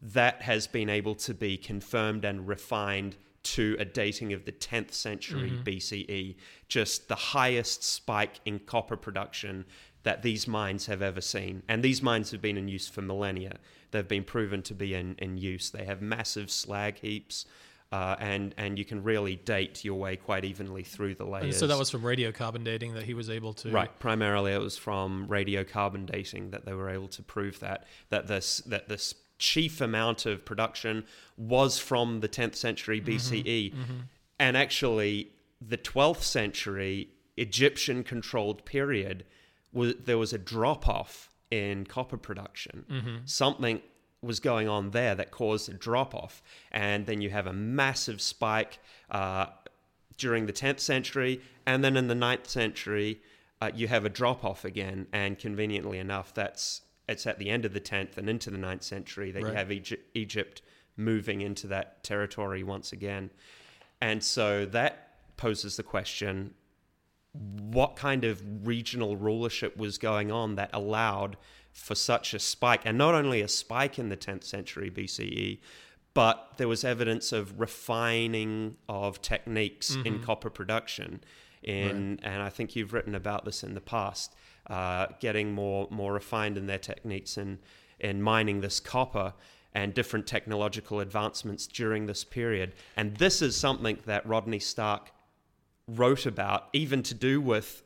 that 0.00 0.42
has 0.42 0.66
been 0.66 0.88
able 0.88 1.14
to 1.14 1.34
be 1.34 1.56
confirmed 1.56 2.24
and 2.24 2.46
refined 2.46 3.16
to 3.42 3.76
a 3.78 3.84
dating 3.84 4.32
of 4.32 4.44
the 4.44 4.52
10th 4.52 4.92
century 4.92 5.52
BCE, 5.64 6.36
just 6.68 7.08
the 7.08 7.14
highest 7.14 7.82
spike 7.82 8.40
in 8.44 8.60
copper 8.60 8.96
production 8.96 9.64
that 10.04 10.22
these 10.22 10.48
mines 10.48 10.86
have 10.86 11.02
ever 11.02 11.20
seen. 11.20 11.62
And 11.68 11.82
these 11.82 12.02
mines 12.02 12.30
have 12.30 12.42
been 12.42 12.56
in 12.56 12.68
use 12.68 12.88
for 12.88 13.02
millennia. 13.02 13.58
They've 13.90 14.06
been 14.06 14.24
proven 14.24 14.62
to 14.62 14.74
be 14.74 14.94
in, 14.94 15.14
in 15.18 15.36
use. 15.36 15.70
They 15.70 15.84
have 15.84 16.02
massive 16.02 16.50
slag 16.50 16.98
heaps, 16.98 17.46
uh, 17.92 18.16
and, 18.18 18.54
and 18.56 18.78
you 18.78 18.84
can 18.84 19.02
really 19.02 19.36
date 19.36 19.84
your 19.84 19.96
way 19.96 20.16
quite 20.16 20.44
evenly 20.44 20.82
through 20.82 21.14
the 21.14 21.24
layers. 21.24 21.44
And 21.44 21.54
so 21.54 21.66
that 21.66 21.78
was 21.78 21.90
from 21.90 22.02
radiocarbon 22.02 22.64
dating 22.64 22.94
that 22.94 23.04
he 23.04 23.14
was 23.14 23.28
able 23.28 23.52
to. 23.54 23.70
Right. 23.70 23.96
Primarily, 23.98 24.52
it 24.52 24.60
was 24.60 24.78
from 24.78 25.28
radiocarbon 25.28 26.06
dating 26.06 26.50
that 26.50 26.64
they 26.64 26.72
were 26.72 26.88
able 26.88 27.08
to 27.08 27.22
prove 27.22 27.60
that 27.60 27.86
that 28.08 28.26
this 28.26 28.58
that 28.66 28.88
this 28.88 29.14
chief 29.50 29.80
amount 29.80 30.24
of 30.30 30.44
production 30.44 31.04
was 31.36 31.72
from 31.88 32.20
the 32.20 32.28
10th 32.28 32.54
century 32.54 33.00
BCE, 33.00 33.74
and 34.38 34.56
actually 34.56 35.14
the 35.60 35.78
12th 35.78 36.22
century 36.22 37.08
Egyptian 37.36 38.04
controlled 38.04 38.64
period 38.64 39.24
was 39.72 39.94
there 40.04 40.18
was 40.18 40.32
a 40.32 40.38
drop 40.38 40.88
off 40.88 41.12
in 41.50 41.84
copper 41.86 42.16
production. 42.28 42.84
Something 43.24 43.80
was 44.22 44.38
going 44.40 44.68
on 44.68 44.90
there 44.90 45.14
that 45.16 45.30
caused 45.32 45.68
a 45.68 45.74
drop 45.74 46.14
off. 46.14 46.42
And 46.70 47.06
then 47.06 47.20
you 47.20 47.30
have 47.30 47.46
a 47.48 47.52
massive 47.52 48.20
spike 48.20 48.78
uh, 49.10 49.46
during 50.16 50.46
the 50.46 50.52
10th 50.52 50.80
century. 50.80 51.40
And 51.66 51.82
then 51.82 51.96
in 51.96 52.06
the 52.06 52.14
9th 52.14 52.46
century, 52.46 53.20
uh, 53.60 53.70
you 53.74 53.88
have 53.88 54.04
a 54.04 54.08
drop 54.08 54.44
off 54.44 54.64
again. 54.64 55.06
And 55.12 55.38
conveniently 55.38 55.98
enough, 55.98 56.32
that's 56.32 56.82
it's 57.12 57.26
at 57.26 57.38
the 57.38 57.48
end 57.48 57.64
of 57.64 57.72
the 57.72 57.80
10th 57.80 58.18
and 58.18 58.28
into 58.28 58.50
the 58.50 58.58
9th 58.58 58.82
century 58.82 59.30
that 59.30 59.42
Right. 59.42 59.50
you 59.50 59.56
have 59.56 59.70
Egypt, 59.70 60.04
Egypt 60.14 60.62
moving 60.96 61.40
into 61.40 61.66
that 61.68 62.02
territory 62.02 62.62
once 62.62 62.92
again. 62.92 63.30
And 64.00 64.22
so 64.22 64.66
that 64.66 65.36
poses 65.36 65.76
the 65.76 65.82
question 65.82 66.54
what 67.32 67.96
kind 67.96 68.24
of 68.24 68.66
regional 68.66 69.16
rulership 69.16 69.76
was 69.76 69.96
going 69.96 70.30
on 70.30 70.56
that 70.56 70.70
allowed 70.74 71.38
for 71.72 71.94
such 71.94 72.34
a 72.34 72.38
spike? 72.38 72.82
And 72.84 72.98
not 72.98 73.14
only 73.14 73.40
a 73.40 73.48
spike 73.48 73.98
in 73.98 74.10
the 74.10 74.16
10th 74.16 74.44
century 74.44 74.90
BCE, 74.90 75.60
but 76.14 76.52
there 76.58 76.68
was 76.68 76.84
evidence 76.84 77.32
of 77.32 77.58
refining 77.58 78.76
of 78.88 79.22
techniques 79.22 79.94
in 79.94 80.02
mm-hmm. 80.02 80.24
copper 80.24 80.50
production. 80.50 81.22
In, 81.62 82.20
And 82.22 82.42
I 82.42 82.50
think 82.50 82.76
you've 82.76 82.92
written 82.92 83.14
about 83.14 83.44
this 83.44 83.62
in 83.62 83.74
the 83.74 83.80
past, 83.80 84.34
uh, 84.68 85.06
getting 85.20 85.52
more, 85.52 85.88
more 85.90 86.12
refined 86.12 86.56
in 86.56 86.66
their 86.66 86.78
techniques 86.78 87.36
in, 87.36 87.58
in 87.98 88.22
mining 88.22 88.60
this 88.60 88.80
copper 88.80 89.34
and 89.74 89.94
different 89.94 90.26
technological 90.26 91.00
advancements 91.00 91.66
during 91.66 92.06
this 92.06 92.24
period. 92.24 92.72
And 92.96 93.16
this 93.16 93.40
is 93.40 93.56
something 93.56 93.98
that 94.06 94.26
Rodney 94.26 94.58
Stark 94.58 95.10
wrote 95.88 96.26
about, 96.26 96.68
even 96.72 97.02
to 97.04 97.14
do 97.14 97.40
with 97.40 97.82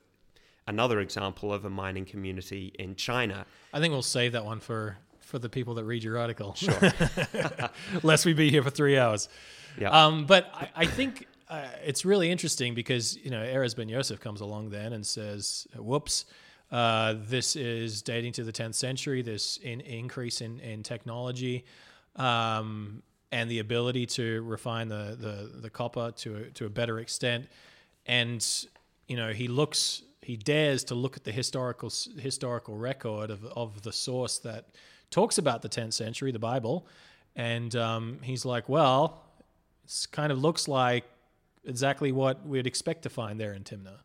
another 0.66 1.00
example 1.00 1.52
of 1.52 1.64
a 1.64 1.70
mining 1.70 2.04
community 2.04 2.72
in 2.78 2.96
China. 2.96 3.46
I 3.72 3.80
think 3.80 3.92
we'll 3.92 4.02
save 4.02 4.32
that 4.32 4.44
one 4.44 4.60
for 4.60 4.98
for 5.20 5.38
the 5.40 5.48
people 5.48 5.74
that 5.74 5.84
read 5.84 6.04
your 6.04 6.18
article. 6.18 6.54
Sure. 6.54 6.78
Lest 8.02 8.24
we 8.24 8.32
be 8.32 8.48
here 8.48 8.62
for 8.62 8.70
three 8.70 8.96
hours. 8.96 9.28
Yeah. 9.78 9.90
Um, 9.90 10.24
but 10.24 10.48
I, 10.54 10.70
I 10.76 10.86
think 10.86 11.26
uh, 11.48 11.66
it's 11.84 12.04
really 12.04 12.30
interesting 12.30 12.74
because 12.74 13.16
you 13.16 13.30
know 13.30 13.42
Erez 13.42 13.76
Ben 13.76 13.88
Yosef 13.88 14.20
comes 14.20 14.40
along 14.40 14.70
then 14.70 14.92
and 14.92 15.06
says, 15.06 15.66
"Whoops, 15.76 16.26
uh, 16.70 17.14
this 17.16 17.56
is 17.56 18.02
dating 18.02 18.32
to 18.32 18.44
the 18.44 18.52
10th 18.52 18.74
century. 18.74 19.22
This 19.22 19.56
in, 19.58 19.80
increase 19.80 20.40
in 20.40 20.60
in 20.60 20.82
technology." 20.82 21.64
Um, 22.16 23.02
and 23.32 23.50
the 23.50 23.58
ability 23.58 24.06
to 24.06 24.40
refine 24.42 24.88
the, 24.88 25.16
the, 25.18 25.60
the 25.60 25.68
copper 25.68 26.12
to 26.12 26.36
a, 26.36 26.40
to 26.50 26.64
a 26.64 26.68
better 26.70 27.00
extent, 27.00 27.46
and 28.06 28.66
you 29.08 29.16
know 29.16 29.32
he 29.32 29.48
looks 29.48 30.02
he 30.22 30.36
dares 30.36 30.82
to 30.84 30.94
look 30.94 31.16
at 31.16 31.24
the 31.24 31.32
historical 31.32 31.90
historical 32.18 32.76
record 32.76 33.30
of, 33.30 33.44
of 33.44 33.82
the 33.82 33.92
source 33.92 34.38
that 34.38 34.66
talks 35.10 35.38
about 35.38 35.62
the 35.62 35.68
10th 35.68 35.92
century, 35.92 36.32
the 36.32 36.38
Bible, 36.38 36.86
and 37.36 37.76
um, 37.76 38.18
he's 38.22 38.44
like, 38.44 38.68
well, 38.68 39.22
it 39.84 40.06
kind 40.10 40.32
of 40.32 40.38
looks 40.38 40.66
like 40.66 41.04
exactly 41.64 42.10
what 42.10 42.44
we'd 42.46 42.66
expect 42.66 43.02
to 43.02 43.10
find 43.10 43.38
there 43.38 43.52
in 43.52 43.62
Timna. 43.62 43.98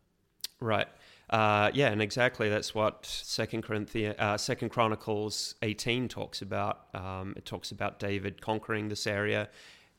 Right. 0.60 0.86
Uh, 1.32 1.70
yeah, 1.72 1.88
and 1.88 2.02
exactly 2.02 2.50
that's 2.50 2.74
what 2.74 3.06
Second 3.06 3.62
Corinthians, 3.62 4.14
uh, 4.18 4.36
Second 4.36 4.68
Chronicles 4.68 5.54
eighteen 5.62 6.06
talks 6.06 6.42
about. 6.42 6.88
Um, 6.92 7.32
it 7.38 7.46
talks 7.46 7.72
about 7.72 7.98
David 7.98 8.42
conquering 8.42 8.90
this 8.90 9.06
area, 9.06 9.48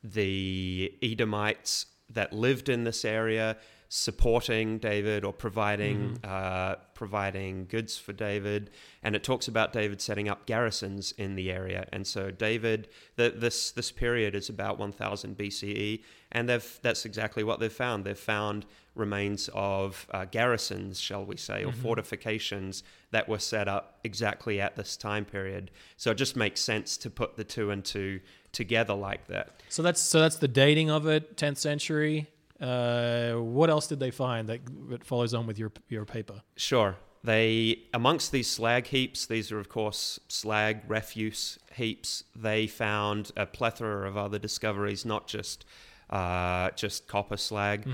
the 0.03 0.93
Edomites 1.01 1.87
that 2.11 2.33
lived 2.33 2.69
in 2.69 2.83
this 2.83 3.03
area 3.03 3.57
supporting 3.95 4.79
David 4.79 5.23
or 5.23 5.31
providing 5.31 6.17
uh, 6.23 6.77
providing 6.95 7.67
goods 7.67 7.95
for 7.95 8.11
David, 8.11 8.71
and 9.03 9.15
it 9.15 9.23
talks 9.23 9.47
about 9.47 9.71
David 9.71 10.01
setting 10.01 10.27
up 10.27 10.47
garrisons 10.47 11.11
in 11.11 11.35
the 11.35 11.51
area. 11.51 11.87
And 11.93 12.07
so 12.07 12.31
David, 12.31 12.87
the, 13.17 13.29
this 13.29 13.69
this 13.69 13.91
period 13.91 14.33
is 14.33 14.49
about 14.49 14.79
1000 14.79 15.37
BCE, 15.37 16.01
and 16.31 16.49
they've 16.49 16.79
that's 16.81 17.05
exactly 17.05 17.43
what 17.43 17.59
they've 17.59 17.71
found. 17.71 18.03
They've 18.03 18.17
found 18.17 18.65
remains 18.95 19.47
of 19.53 20.07
uh, 20.09 20.25
garrisons, 20.25 20.99
shall 20.99 21.23
we 21.23 21.37
say, 21.37 21.63
or 21.63 21.71
fortifications 21.71 22.81
that 23.11 23.29
were 23.29 23.39
set 23.39 23.67
up 23.67 23.99
exactly 24.03 24.59
at 24.59 24.75
this 24.75 24.97
time 24.97 25.23
period. 25.23 25.69
So 25.97 26.09
it 26.09 26.15
just 26.15 26.35
makes 26.35 26.61
sense 26.61 26.97
to 26.97 27.11
put 27.11 27.37
the 27.37 27.43
two 27.43 27.69
and 27.69 27.85
two 27.85 28.21
together 28.53 28.95
like 28.95 29.27
that. 29.27 29.61
So 29.69 29.83
that's 29.83 30.01
so 30.01 30.19
that's 30.19 30.37
the 30.37 30.47
dating 30.47 30.89
of 30.89 31.05
it, 31.05 31.37
10th 31.37 31.57
century. 31.57 32.27
Uh, 32.63 33.33
what 33.33 33.69
else 33.69 33.87
did 33.87 33.99
they 33.99 34.11
find 34.11 34.47
that, 34.47 34.61
that 34.89 35.03
follows 35.03 35.33
on 35.33 35.45
with 35.45 35.59
your 35.59 35.71
your 35.89 36.05
paper? 36.05 36.41
Sure. 36.55 36.95
They 37.23 37.83
amongst 37.93 38.31
these 38.31 38.49
slag 38.49 38.87
heaps, 38.87 39.25
these 39.25 39.51
are 39.51 39.59
of 39.59 39.67
course 39.67 40.19
slag 40.29 40.81
refuse 40.87 41.59
heaps. 41.75 42.23
They 42.35 42.67
found 42.67 43.31
a 43.35 43.45
plethora 43.45 44.07
of 44.07 44.15
other 44.15 44.39
discoveries, 44.39 45.05
not 45.05 45.27
just 45.27 45.65
uh, 46.09 46.71
just 46.71 47.07
copper 47.07 47.37
slag, 47.37 47.85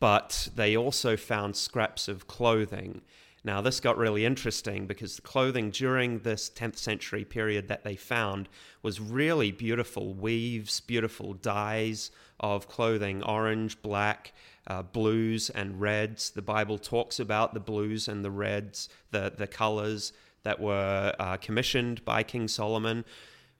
but 0.00 0.48
they 0.54 0.76
also 0.76 1.16
found 1.16 1.56
scraps 1.56 2.06
of 2.06 2.26
clothing. 2.26 3.00
Now 3.42 3.62
this 3.62 3.80
got 3.80 3.96
really 3.96 4.26
interesting 4.26 4.86
because 4.86 5.16
the 5.16 5.22
clothing 5.22 5.70
during 5.70 6.18
this 6.20 6.50
10th 6.50 6.76
century 6.76 7.24
period 7.24 7.68
that 7.68 7.84
they 7.84 7.96
found 7.96 8.50
was 8.82 9.00
really 9.00 9.50
beautiful 9.50 10.12
weaves, 10.12 10.80
beautiful 10.80 11.32
dyes 11.32 12.10
of 12.40 12.68
clothing, 12.68 13.22
orange, 13.22 13.80
black, 13.82 14.32
uh, 14.66 14.82
blues 14.82 15.50
and 15.50 15.80
reds. 15.80 16.30
The 16.30 16.42
Bible 16.42 16.78
talks 16.78 17.20
about 17.20 17.54
the 17.54 17.60
blues 17.60 18.08
and 18.08 18.24
the 18.24 18.30
reds, 18.30 18.88
the, 19.10 19.32
the 19.36 19.46
colors 19.46 20.12
that 20.42 20.60
were 20.60 21.14
uh, 21.18 21.36
commissioned 21.36 22.04
by 22.04 22.22
King 22.22 22.48
Solomon. 22.48 23.04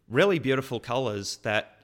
Really 0.08 0.38
beautiful 0.38 0.80
colors 0.80 1.36
that 1.38 1.76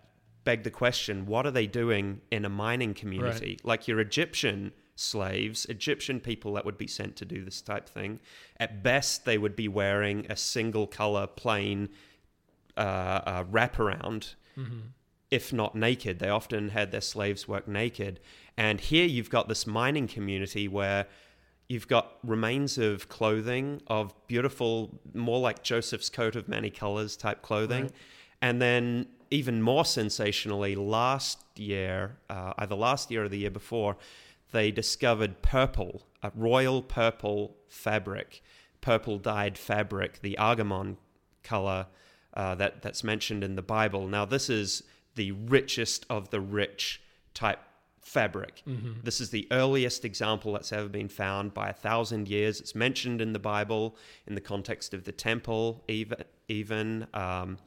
beg 0.44 0.62
the 0.62 0.70
question 0.70 1.26
what 1.26 1.44
are 1.44 1.50
they 1.50 1.66
doing 1.66 2.20
in 2.30 2.44
a 2.44 2.48
mining 2.48 2.94
community? 2.94 3.59
Like 3.64 3.88
your 3.88 4.00
Egyptian 4.00 4.72
slaves, 4.94 5.66
Egyptian 5.66 6.20
people 6.20 6.54
that 6.54 6.64
would 6.64 6.78
be 6.78 6.87
sent 6.87 7.16
to 7.16 7.24
do 7.24 7.44
this 7.44 7.61
type 7.61 7.88
thing, 7.88 8.20
at 8.59 8.82
best 8.82 9.24
they 9.24 9.37
would 9.37 9.54
be 9.54 9.68
wearing 9.68 10.24
a 10.30 10.37
single 10.37 10.87
color 10.87 11.26
plain 11.26 11.90
uh, 12.76 12.80
uh, 12.80 13.44
wraparound 13.44 14.35
if 15.31 15.53
not 15.53 15.75
naked. 15.75 16.19
They 16.19 16.29
often 16.29 16.71
had 16.71 16.93
their 16.93 17.01
slaves 17.01 17.49
work 17.49 17.67
naked. 17.67 18.21
And 18.57 18.81
here 18.81 19.07
you've 19.07 19.31
got 19.31 19.49
this 19.49 19.67
mining 19.67 20.09
community 20.09 20.69
where 20.69 21.07
you've 21.69 21.89
got 21.89 22.19
remains 22.23 22.79
of 22.79 23.09
clothing, 23.09 23.83
of 23.89 24.15
beautiful, 24.29 25.01
more 25.15 25.41
like 25.41 25.62
Joseph's 25.62 26.09
coat 26.09 26.37
of 26.37 26.49
many 26.49 26.71
colors 26.71 27.17
type 27.17 27.43
clothing. 27.43 27.85
Right. 27.85 27.93
And 28.43 28.62
then, 28.62 29.09
even 29.31 29.61
more 29.61 29.85
sensationally, 29.85 30.77
last 30.77 31.43
year, 31.57 32.19
uh, 32.31 32.53
either 32.59 32.77
last 32.77 33.11
year 33.11 33.25
or 33.25 33.29
the 33.29 33.39
year 33.39 33.51
before, 33.51 33.97
they 34.53 34.71
discovered 34.71 35.43
purple, 35.43 36.03
a 36.23 36.31
royal 36.35 36.83
purple 36.83 37.57
fabric, 37.67 38.43
purple 38.81 39.19
dyed 39.19 39.59
fabric, 39.59 40.21
the 40.21 40.37
argamon 40.39 40.97
color 41.43 41.87
uh, 42.35 42.55
that 42.55 42.83
that's 42.83 43.03
mentioned 43.03 43.43
in 43.43 43.57
the 43.57 43.62
Bible. 43.62 44.07
Now, 44.07 44.25
this 44.25 44.49
is 44.49 44.83
the 45.16 45.33
richest 45.33 46.07
of 46.09 46.31
the 46.31 46.40
rich 46.40 47.02
type 47.35 47.59
fabric. 48.00 48.62
This 49.02 49.20
is 49.20 49.31
the 49.31 49.48
earliest 49.50 50.05
example 50.05 50.52
that's 50.52 50.72
ever 50.72 50.88
been 50.88 51.09
found 51.09 51.52
by 51.52 51.68
a 51.70 51.72
thousand 51.72 52.29
years. 52.29 52.61
It's 52.61 52.74
mentioned 52.74 53.20
in 53.20 53.33
the 53.33 53.40
Bible 53.40 53.96
in 54.29 54.35
the 54.37 54.40
context 54.40 54.94
of 54.94 55.02
the 55.05 55.12
temple, 55.12 55.83
even 55.88 56.18
even, 56.48 57.07
um, 57.12 57.59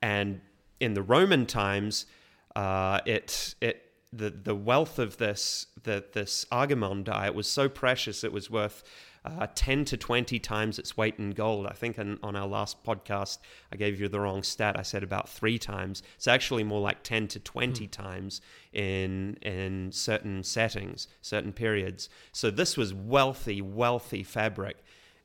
and 0.00 0.40
in 0.78 0.94
the 0.94 1.02
Roman 1.02 1.46
times, 1.46 2.06
uh, 2.54 3.00
it 3.06 3.56
it 3.60 3.82
the 4.12 4.30
the 4.30 4.54
wealth 4.54 4.98
of 4.98 5.16
this 5.16 5.66
the 5.82 6.04
this 6.12 6.46
argamon 6.52 7.02
dye 7.02 7.30
was 7.30 7.48
so 7.48 7.68
precious 7.68 8.22
it 8.22 8.32
was 8.32 8.50
worth 8.50 8.84
uh, 9.24 9.46
10 9.54 9.84
to 9.86 9.96
20 9.96 10.38
times 10.40 10.78
its 10.78 10.96
weight 10.96 11.14
in 11.18 11.30
gold. 11.30 11.66
I 11.66 11.72
think 11.74 11.98
on, 11.98 12.18
on 12.22 12.34
our 12.34 12.46
last 12.46 12.82
podcast, 12.84 13.38
I 13.72 13.76
gave 13.76 14.00
you 14.00 14.08
the 14.08 14.18
wrong 14.20 14.42
stat. 14.42 14.76
I 14.78 14.82
said 14.82 15.02
about 15.02 15.28
three 15.28 15.58
times. 15.58 16.02
It's 16.16 16.26
actually 16.26 16.64
more 16.64 16.80
like 16.80 17.02
10 17.04 17.28
to 17.28 17.38
20 17.40 17.86
times 17.88 18.40
in, 18.72 19.36
in 19.42 19.92
certain 19.92 20.42
settings, 20.42 21.06
certain 21.20 21.52
periods. 21.52 22.08
So 22.32 22.50
this 22.50 22.76
was 22.76 22.92
wealthy, 22.92 23.62
wealthy 23.62 24.22
fabric. 24.24 24.78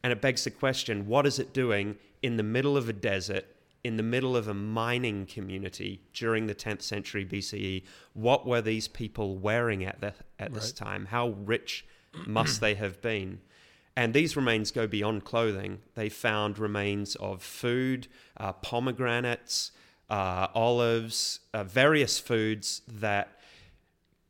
And 0.04 0.14
it 0.14 0.22
begs 0.22 0.44
the 0.44 0.52
question 0.52 1.08
what 1.08 1.26
is 1.26 1.40
it 1.40 1.54
doing 1.54 1.98
in 2.22 2.38
the 2.38 2.44
middle 2.44 2.78
of 2.78 2.88
a 2.88 2.94
desert? 2.94 3.46
In 3.84 3.96
the 3.96 4.04
middle 4.04 4.36
of 4.36 4.48
a 4.48 4.54
mining 4.54 5.26
community 5.28 6.02
during 6.14 6.46
the 6.48 6.56
10th 6.56 6.82
century 6.82 7.26
BCE, 7.26 7.84
what 8.14 8.46
were 8.46 8.62
these 8.62 8.88
people 8.88 9.38
wearing 9.38 9.86
at, 9.86 10.02
the, 10.02 10.14
at 10.40 10.54
this 10.54 10.66
Right. 10.68 10.76
time? 10.76 11.06
How 11.06 11.30
rich 11.30 11.86
must 12.26 12.60
they 12.60 12.76
have 12.76 13.02
been? 13.02 13.40
And 13.98 14.14
these 14.14 14.36
remains 14.38 14.70
go 14.72 14.86
beyond 14.86 15.26
clothing. 15.26 15.80
They 15.96 16.08
found 16.08 16.60
remains 16.60 17.16
of 17.16 17.42
food, 17.42 18.08
uh, 18.38 18.54
pomegranates, 18.54 19.72
uh, 20.10 20.48
olives, 20.54 21.40
uh, 21.54 21.64
various 21.64 22.20
foods 22.20 22.84
that 22.88 23.40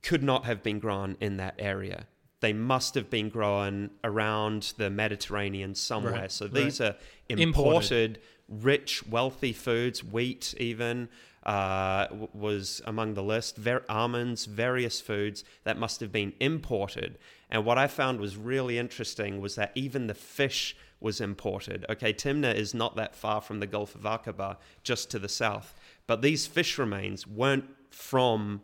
could 0.02 0.24
not 0.24 0.46
have 0.46 0.64
been 0.64 0.80
grown 0.80 1.18
in 1.20 1.36
that 1.38 1.56
area. 1.60 2.08
they 2.40 2.54
must 2.54 2.94
have 2.94 3.10
been 3.10 3.30
grown 3.30 3.90
around 4.04 4.72
the 4.78 4.92
Mediterranean 4.92 5.74
somewhere. 5.74 6.14
Right, 6.14 6.32
So 6.32 6.48
these 6.48 6.80
are 6.80 6.96
Imported. 7.30 7.42
imported, 7.48 8.20
rich, 8.48 9.06
wealthy 9.08 9.54
foods, 9.54 10.04
wheat 10.04 10.54
even. 10.60 11.10
Uh, 11.48 12.08
was 12.34 12.82
among 12.86 13.14
the 13.14 13.24
list. 13.24 13.56
Ver- 13.56 13.86
almonds, 13.88 14.44
various 14.46 15.00
foods 15.00 15.46
that 15.64 15.78
must 15.80 16.02
have 16.02 16.12
been 16.12 16.34
imported. 16.42 17.18
And 17.50 17.64
what 17.64 17.78
I 17.78 17.88
found 17.88 18.20
was 18.20 18.36
really 18.36 18.78
interesting 18.78 19.40
was 19.40 19.56
that 19.56 19.72
even 19.74 20.08
the 20.08 20.14
fish 20.14 20.76
was 21.00 21.22
imported. 21.22 21.86
Okay, 21.90 22.12
Timna 22.12 22.54
is 22.54 22.74
not 22.74 22.98
that 22.98 23.16
far 23.16 23.40
from 23.40 23.62
the 23.62 23.68
Gulf 23.68 23.96
of 23.96 24.02
Aqaba, 24.02 24.58
just 24.84 25.10
to 25.12 25.20
the 25.20 25.30
south. 25.30 25.74
But 26.06 26.22
these 26.22 26.46
fish 26.48 26.78
remains 26.78 27.26
weren't 27.26 27.70
from 27.92 28.62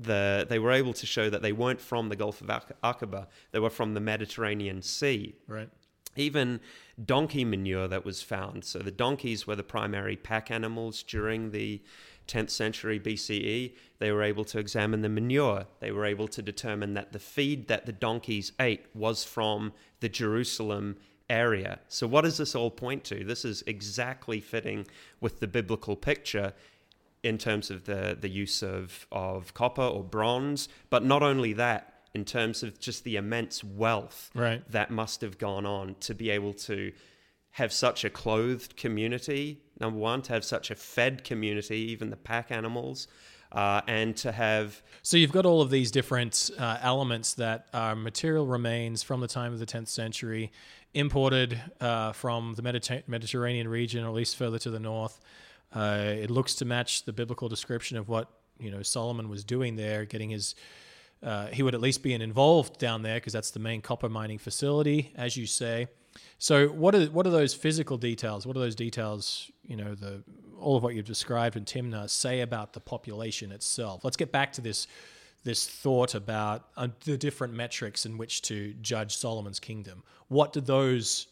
the. 0.00 0.46
They 0.48 0.58
were 0.58 0.72
able 0.72 0.94
to 0.94 1.04
show 1.06 1.28
that 1.28 1.42
they 1.42 1.52
weren't 1.52 1.80
from 1.80 2.08
the 2.08 2.16
Gulf 2.16 2.40
of 2.40 2.48
Aq- 2.48 2.80
Aqaba. 2.82 3.26
They 3.52 3.58
were 3.58 3.68
from 3.68 3.92
the 3.92 4.00
Mediterranean 4.00 4.80
Sea 4.80 5.34
Right. 5.46 5.68
even 6.16 6.60
donkey 7.04 7.44
manure 7.44 7.88
that 7.88 8.04
was 8.04 8.22
found. 8.22 8.64
So 8.64 8.78
the 8.78 8.92
donkeys 8.92 9.46
were 9.46 9.56
the 9.56 9.64
primary 9.64 10.16
pack 10.16 10.50
animals 10.50 11.02
during 11.02 11.50
the 11.50 11.82
10th 12.26 12.50
century 12.50 12.98
BCE. 12.98 13.74
They 13.98 14.12
were 14.12 14.22
able 14.22 14.44
to 14.44 14.58
examine 14.58 15.02
the 15.02 15.08
manure. 15.08 15.66
They 15.80 15.90
were 15.92 16.04
able 16.04 16.28
to 16.28 16.42
determine 16.42 16.94
that 16.94 17.12
the 17.12 17.18
feed 17.18 17.68
that 17.68 17.86
the 17.86 17.92
donkeys 17.92 18.52
ate 18.58 18.86
was 18.94 19.24
from 19.24 19.72
the 20.00 20.08
Jerusalem 20.08 20.96
area. 21.30 21.80
So 21.88 22.06
what 22.06 22.22
does 22.22 22.36
this 22.36 22.54
all 22.54 22.70
point 22.70 23.04
to? 23.04 23.24
This 23.24 23.44
is 23.44 23.62
exactly 23.66 24.40
fitting 24.40 24.86
with 25.20 25.40
the 25.40 25.46
biblical 25.46 25.96
picture 25.96 26.52
in 27.22 27.38
terms 27.38 27.70
of 27.70 27.84
the, 27.84 28.16
the 28.20 28.28
use 28.28 28.62
of, 28.62 29.06
of 29.10 29.54
copper 29.54 29.82
or 29.82 30.04
bronze, 30.04 30.68
but 30.90 31.04
not 31.04 31.22
only 31.22 31.54
that, 31.54 31.90
in 32.12 32.24
terms 32.24 32.62
of 32.62 32.78
just 32.78 33.02
the 33.04 33.16
immense 33.16 33.64
wealth 33.64 34.30
Right. 34.34 34.62
that 34.70 34.90
must 34.90 35.20
have 35.22 35.38
gone 35.38 35.66
on 35.66 35.96
to 36.00 36.14
be 36.14 36.30
able 36.30 36.52
to 36.54 36.92
have 37.52 37.72
such 37.72 38.04
a 38.04 38.10
clothed 38.10 38.76
community, 38.76 39.62
number 39.80 39.98
one, 39.98 40.22
to 40.22 40.32
have 40.32 40.44
such 40.44 40.70
a 40.70 40.74
fed 40.74 41.24
community, 41.24 41.76
even 41.76 42.10
the 42.10 42.16
pack 42.16 42.50
animals, 42.50 43.08
uh, 43.52 43.80
and 43.86 44.16
to 44.16 44.32
have 44.32 44.82
So 45.02 45.16
you've 45.16 45.32
got 45.32 45.46
all 45.46 45.60
of 45.60 45.70
these 45.70 45.90
different 45.90 46.50
uh, 46.58 46.78
elements 46.82 47.34
that 47.34 47.68
are 47.72 47.94
material 47.94 48.46
remains 48.46 49.02
from 49.02 49.20
the 49.20 49.28
time 49.28 49.52
of 49.52 49.58
the 49.58 49.66
10th 49.66 49.88
century, 49.88 50.50
imported 50.92 51.60
uh, 51.80 52.12
from 52.12 52.54
the 52.54 52.62
Mediter- 52.62 53.06
Mediterranean 53.06 53.68
region, 53.68 54.04
or 54.04 54.08
at 54.08 54.14
least 54.14 54.36
further 54.36 54.58
to 54.58 54.70
the 54.70 54.80
north. 54.80 55.20
Uh, 55.72 56.04
it 56.06 56.30
looks 56.30 56.54
to 56.56 56.64
match 56.64 57.04
the 57.04 57.12
biblical 57.12 57.48
description 57.48 57.96
of 57.96 58.08
what 58.08 58.28
you 58.58 58.70
know 58.70 58.82
Solomon 58.82 59.28
was 59.28 59.44
doing 59.44 59.76
there, 59.76 60.04
getting 60.04 60.30
his. 60.30 60.54
Uh, 61.22 61.46
he 61.46 61.62
would 61.62 61.74
at 61.74 61.80
least 61.80 62.02
be 62.02 62.12
involved 62.12 62.78
down 62.78 63.02
there 63.02 63.16
because 63.16 63.32
that's 63.32 63.50
the 63.50 63.58
main 63.58 63.80
copper 63.80 64.10
mining 64.10 64.36
facility, 64.36 65.10
as 65.16 65.36
you 65.36 65.46
say. 65.46 65.88
So, 66.38 66.68
what 66.68 66.94
are 66.94 67.06
what 67.06 67.26
are 67.26 67.30
those 67.30 67.54
physical 67.54 67.96
details? 67.96 68.46
What 68.46 68.56
are 68.56 68.60
those 68.60 68.74
details? 68.74 69.50
You 69.62 69.76
know, 69.76 69.94
the 69.94 70.22
all 70.58 70.76
of 70.76 70.82
what 70.82 70.94
you've 70.94 71.06
described 71.06 71.56
in 71.56 71.64
Timna 71.64 72.08
say 72.08 72.40
about 72.40 72.72
the 72.72 72.80
population 72.80 73.52
itself. 73.52 74.04
Let's 74.04 74.16
get 74.16 74.32
back 74.32 74.52
to 74.54 74.60
this 74.60 74.86
this 75.44 75.66
thought 75.66 76.14
about 76.14 76.68
uh, 76.76 76.88
the 77.04 77.18
different 77.18 77.52
metrics 77.52 78.06
in 78.06 78.16
which 78.16 78.42
to 78.42 78.72
judge 78.80 79.16
Solomon's 79.16 79.60
kingdom. 79.60 80.02
What 80.28 80.54
do 80.54 80.60
those 80.60 81.26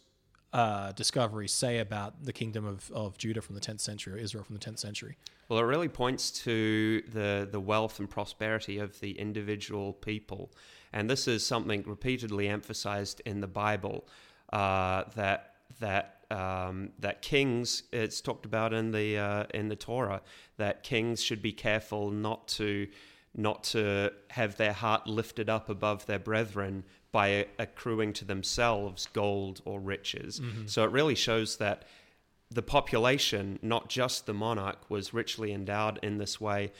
uh, 0.52 0.92
discoveries 0.92 1.52
say 1.52 1.78
about 1.78 2.22
the 2.24 2.32
kingdom 2.32 2.66
of, 2.66 2.90
of 2.92 3.16
Judah 3.16 3.40
from 3.40 3.54
the 3.54 3.60
10th 3.60 3.80
century 3.80 4.14
or 4.14 4.18
Israel 4.18 4.44
from 4.44 4.54
the 4.54 4.60
10th 4.60 4.80
century? 4.80 5.16
Well, 5.48 5.58
it 5.58 5.62
really 5.62 5.88
points 5.88 6.30
to 6.42 7.02
the, 7.10 7.48
the 7.50 7.60
wealth 7.60 7.98
and 7.98 8.08
prosperity 8.08 8.78
of 8.78 9.00
the 9.00 9.12
individual 9.12 9.94
people. 9.94 10.52
And 10.92 11.08
this 11.08 11.26
is 11.26 11.44
something 11.44 11.82
repeatedly 11.86 12.48
emphasized 12.48 13.22
in 13.24 13.40
the 13.40 13.46
Bible 13.46 14.06
uh, 14.52 15.04
that, 15.16 15.54
that, 15.80 16.24
um, 16.30 16.90
that 16.98 17.22
kings, 17.22 17.84
it's 17.92 18.20
talked 18.20 18.46
about 18.46 18.72
in 18.72 18.92
the, 18.92 19.18
uh, 19.18 19.44
in 19.54 19.68
the 19.68 19.76
Torah, 19.76 20.22
that 20.56 20.82
kings 20.82 21.22
should 21.22 21.42
be 21.42 21.52
careful 21.52 22.10
not 22.10 22.48
to, 22.48 22.88
not 23.34 23.64
to 23.64 24.12
have 24.30 24.56
their 24.56 24.72
heart 24.72 25.06
lifted 25.06 25.48
up 25.48 25.68
above 25.68 26.06
their 26.06 26.18
brethren 26.18 26.84
by 27.12 27.46
accruing 27.58 28.12
to 28.14 28.24
themselves 28.24 29.08
gold 29.12 29.60
or 29.64 29.80
riches. 29.80 30.40
So 30.66 30.84
it 30.84 30.90
really 30.90 31.14
shows 31.14 31.56
that 31.58 31.84
the 32.50 32.62
population, 32.62 33.58
not 33.62 33.88
just 33.88 34.26
the 34.26 34.34
monarch, 34.34 34.90
was 34.90 35.14
richly 35.14 35.52
endowed 35.52 35.98
in 36.02 36.18
this 36.18 36.40
way. 36.40 36.72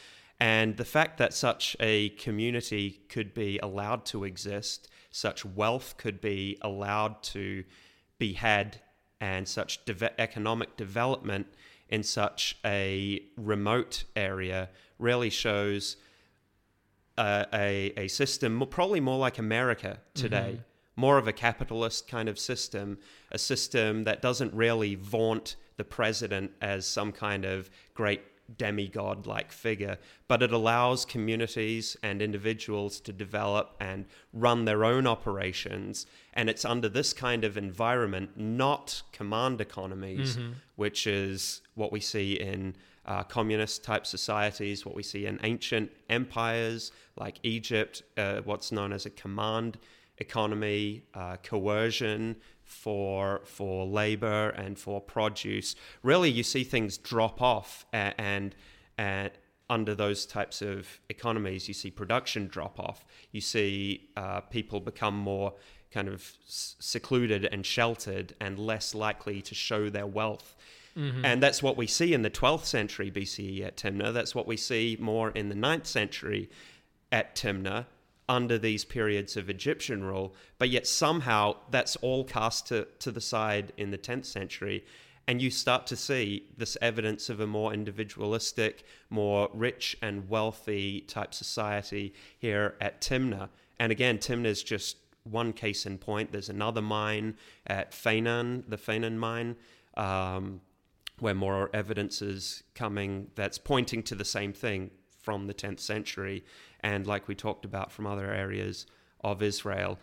And 0.43 0.77
the 0.77 0.85
fact 0.85 1.19
that 1.19 1.33
such 1.33 1.77
a 1.79 2.09
community 2.09 3.03
could 3.09 3.33
be 3.33 3.61
allowed 3.63 4.05
to 4.07 4.25
exist, 4.25 4.89
such 5.13 5.45
wealth 5.45 5.95
could 5.99 6.21
be 6.21 6.59
allowed 6.63 7.23
to 7.35 7.63
be 8.19 8.33
had, 8.33 8.81
and 9.21 9.47
such 9.47 9.85
deve- 9.85 10.11
economic 10.19 10.77
development 10.77 11.47
in 11.89 12.03
such 12.03 12.59
a 12.65 13.23
remote 13.37 14.03
area 14.17 14.69
really 14.99 15.31
shows 15.31 15.97
a, 17.17 17.47
a, 17.55 17.93
a 17.97 18.09
system, 18.09 18.67
probably 18.69 18.99
more 18.99 19.19
like 19.19 19.39
America 19.39 20.01
today, 20.13 20.55
mm-hmm. 20.55 21.01
more 21.01 21.19
of 21.19 21.29
a 21.29 21.33
capitalist 21.33 22.09
kind 22.09 22.29
of 22.29 22.37
system, 22.37 22.99
a 23.31 23.39
system 23.39 24.03
that 24.03 24.21
doesn't 24.21 24.53
really 24.53 24.97
vaunt 24.97 25.55
the 25.77 25.85
president 25.85 26.51
as 26.61 26.85
some 26.85 27.13
kind 27.13 27.45
of 27.45 27.71
great 27.95 28.23
demigod 28.59 29.27
like 29.27 29.53
figure, 29.53 29.99
but 30.29 30.43
it 30.43 30.53
allows 30.53 31.05
communities 31.05 31.97
and 32.03 32.21
individuals 32.21 33.01
to 33.01 33.13
develop 33.13 33.77
and 33.81 34.05
run 34.33 34.65
their 34.65 34.85
own 34.85 35.07
operations. 35.07 36.07
And 36.35 36.51
it's 36.51 36.65
under 36.65 36.89
this 36.89 37.13
kind 37.13 37.45
of 37.45 37.57
environment, 37.57 38.39
not 38.39 39.03
command 39.13 39.61
economies, 39.61 40.39
which 40.77 41.07
is 41.07 41.63
what 41.75 41.93
we 41.93 42.01
see 42.01 42.35
in 42.35 42.75
uh, 43.07 43.23
communist 43.25 43.83
type 43.83 44.07
societies, 44.07 44.87
what 44.87 44.95
we 44.95 45.03
see 45.03 45.27
in 45.27 45.39
ancient 45.43 45.91
empires 46.09 46.93
like 47.17 47.39
Egypt, 47.43 48.03
uh, 48.17 48.41
what's 48.45 48.71
known 48.71 48.93
as 48.93 49.07
a 49.07 49.11
command 49.11 49.79
economy, 50.19 51.05
uh, 51.15 51.37
coercion 51.43 52.37
for 52.65 53.41
for 53.45 53.87
labor 53.87 54.51
and 54.51 54.79
for 54.79 55.01
produce. 55.01 55.75
Really, 56.03 56.31
you 56.31 56.43
see 56.43 56.65
things 56.65 56.97
drop 56.99 57.41
off, 57.43 57.87
a- 57.93 58.19
and 58.21 58.55
and 58.99 59.31
under 59.71 59.95
those 59.95 60.27
types 60.27 60.61
of 60.61 61.01
economies, 61.09 61.67
you 61.69 61.75
see 61.75 61.91
production 61.91 62.47
drop 62.47 62.79
off. 62.79 63.05
You 63.31 63.41
see 63.41 64.11
uh, 64.17 64.41
people 64.41 64.81
become 64.81 65.17
more 65.17 65.55
kind 65.91 66.09
of 66.09 66.31
secluded 66.47 67.47
and 67.47 67.65
sheltered 67.65 68.35
and 68.41 68.59
less 68.59 68.95
likely 68.95 69.41
to 69.43 69.55
show 69.55 69.89
their 69.91 70.07
wealth. 70.07 70.57
And 70.95 71.43
that's 71.43 71.63
what 71.63 71.79
we 71.79 71.87
see 71.87 72.13
in 72.13 72.21
the 72.21 72.29
12th 72.31 72.67
century 72.67 73.11
BCE 73.11 73.65
at 73.65 73.79
Timnah. 73.79 74.13
That's 74.13 74.35
what 74.35 74.47
we 74.47 74.59
see 74.59 74.99
more 75.01 75.31
in 75.31 75.49
the 75.49 75.55
9th 75.55 75.87
century 75.87 76.51
at 77.11 77.35
Timnah 77.35 77.87
under 78.29 78.59
these 78.59 78.85
periods 78.85 79.37
of 79.37 79.51
Egyptian 79.51 80.03
rule. 80.03 80.35
But 80.59 80.71
yet 80.71 80.87
somehow 80.87 81.57
that's 81.71 81.97
all 81.97 82.25
cast 82.25 82.69
to, 82.69 82.87
to 83.01 83.11
the 83.11 83.21
side 83.21 83.73
in 83.77 83.91
the 83.91 83.99
10th 83.99 84.27
century. 84.27 84.85
And 85.27 85.41
you 85.41 85.51
start 85.51 85.87
to 85.89 85.97
see 85.97 86.49
this 86.57 86.77
evidence 86.83 87.29
of 87.29 87.41
a 87.41 87.47
more 87.47 87.73
individualistic, 87.73 88.85
more 89.09 89.49
rich 89.55 89.97
and 90.03 90.29
wealthy 90.29 91.03
type 91.03 91.33
society 91.33 92.13
here 92.39 92.75
at 92.81 93.01
Timna. 93.01 93.49
And 93.79 93.93
again, 93.93 94.19
Timnah 94.19 94.47
is 94.47 94.63
just 94.63 94.97
one 95.25 95.53
case 95.53 95.87
in 95.87 95.99
point. 95.99 96.33
There's 96.33 96.49
another 96.49 96.83
mine 96.83 97.37
at 97.67 97.93
Fainan, 97.93 98.65
the 98.69 98.77
Fainan 98.77 99.17
mine. 99.17 99.57
Um, 99.97 100.61
where 101.23 101.35
more 101.35 101.71
evidence 101.73 102.21
is 102.21 102.65
coming 102.75 103.29
that's 103.37 103.57
pointing 103.57 104.03
to 104.03 104.17
the 104.17 104.25
same 104.25 104.53
thing 104.53 104.91
from 105.23 105.47
the 105.47 105.55
10th 105.55 105.81
century 105.81 106.45
and 106.81 107.07
like 107.07 107.29
we 107.29 107.35
talked 107.35 107.65
about 107.65 107.93
from 107.93 108.07
other 108.07 108.33
areas 108.33 108.87
of 109.23 109.43
Israel. 109.43 109.99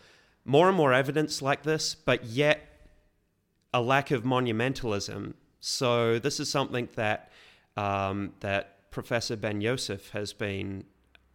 More 0.46 0.68
and 0.70 0.78
more 0.78 0.94
evidence 0.94 1.42
like 1.42 1.64
this, 1.64 1.94
but 1.94 2.24
yet 2.24 2.62
a 3.74 3.82
lack 3.82 4.12
of 4.12 4.24
monumentalism. 4.24 5.34
So 5.60 6.18
this 6.20 6.40
is 6.40 6.50
something 6.50 6.88
that 6.96 7.32
um, 7.78 8.34
that 8.40 8.92
Professor 8.92 9.36
Ben 9.36 9.62
Yosef 9.62 10.10
has 10.10 10.34
been 10.34 10.84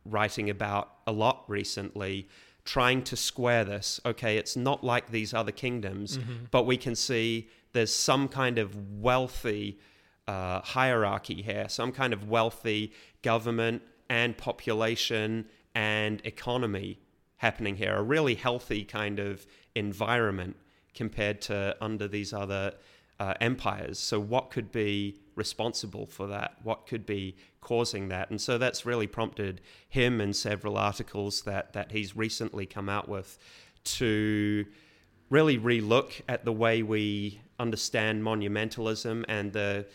writing 0.05 0.51
about 0.51 0.91
a 1.07 1.13
lot 1.13 1.45
recently, 1.49 2.29
trying 2.65 3.03
to 3.05 3.17
square 3.17 3.65
this. 3.65 4.01
Okay, 4.05 4.37
it's 4.37 4.57
not 4.57 4.83
like 4.83 5.11
these 5.11 5.33
other 5.33 5.53
kingdoms, 5.53 6.19
but 6.51 6.65
we 6.67 6.77
can 6.77 6.95
see 6.97 7.49
there's 7.73 7.95
some 7.95 8.29
kind 8.29 8.59
of 8.59 9.01
wealthy 9.01 9.79
uh, 10.27 10.61
hierarchy 10.61 11.43
here, 11.43 11.69
some 11.69 11.93
kind 11.93 12.13
of 12.13 12.29
wealthy 12.29 12.93
government 13.23 13.83
and 14.09 14.37
population 14.37 15.47
and 15.75 16.21
economy 16.25 16.99
happening 17.39 17.77
here, 17.77 17.95
a 17.95 18.03
really 18.03 18.35
healthy 18.35 18.85
kind 18.85 19.19
of 19.19 19.47
environment 19.75 20.57
compared 20.95 21.41
to 21.41 21.77
under 21.81 22.07
these 22.07 22.33
other 22.33 22.73
uh, 23.21 23.35
empires. 23.41 23.99
So, 23.99 24.19
what 24.21 24.51
could 24.51 24.73
be 24.73 25.19
responsible 25.35 26.07
for 26.07 26.27
that? 26.29 26.57
What 26.63 26.87
could 26.87 27.07
be 27.07 27.37
causing 27.61 28.09
that? 28.09 28.31
And 28.31 28.41
so 28.41 28.59
that's 28.59 28.87
really 28.87 29.07
prompted 29.07 29.61
him 29.89 30.21
and 30.21 30.35
several 30.35 30.77
articles 30.77 31.43
that, 31.43 31.73
that 31.73 31.93
he's 31.93 32.17
recently 32.17 32.67
come 32.67 32.89
out 32.89 33.09
with 33.09 33.39
to 33.85 34.65
really 35.31 35.59
relook 35.59 36.21
at 36.29 36.45
the 36.45 36.53
way 36.53 36.83
we 36.83 37.41
understand 37.59 38.23
monumentalism 38.23 39.25
and 39.29 39.53
the 39.53 39.87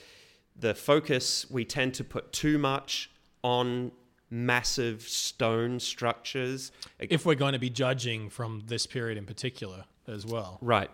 the 0.59 0.73
focus 0.73 1.49
we 1.49 1.65
tend 1.65 1.93
to 1.95 2.03
put 2.03 2.31
too 2.31 2.57
much 2.57 3.09
on 3.43 3.91
massive 4.29 5.01
stone 5.01 5.79
structures. 5.79 6.71
If 6.99 7.25
we're 7.25 7.35
going 7.35 7.53
to 7.53 7.59
be 7.59 7.69
judging 7.69 8.29
from 8.29 8.63
this 8.67 8.85
period 8.85 9.17
in 9.17 9.25
particular 9.25 9.85
as 10.07 10.25
well. 10.25 10.59
Right. 10.61 10.91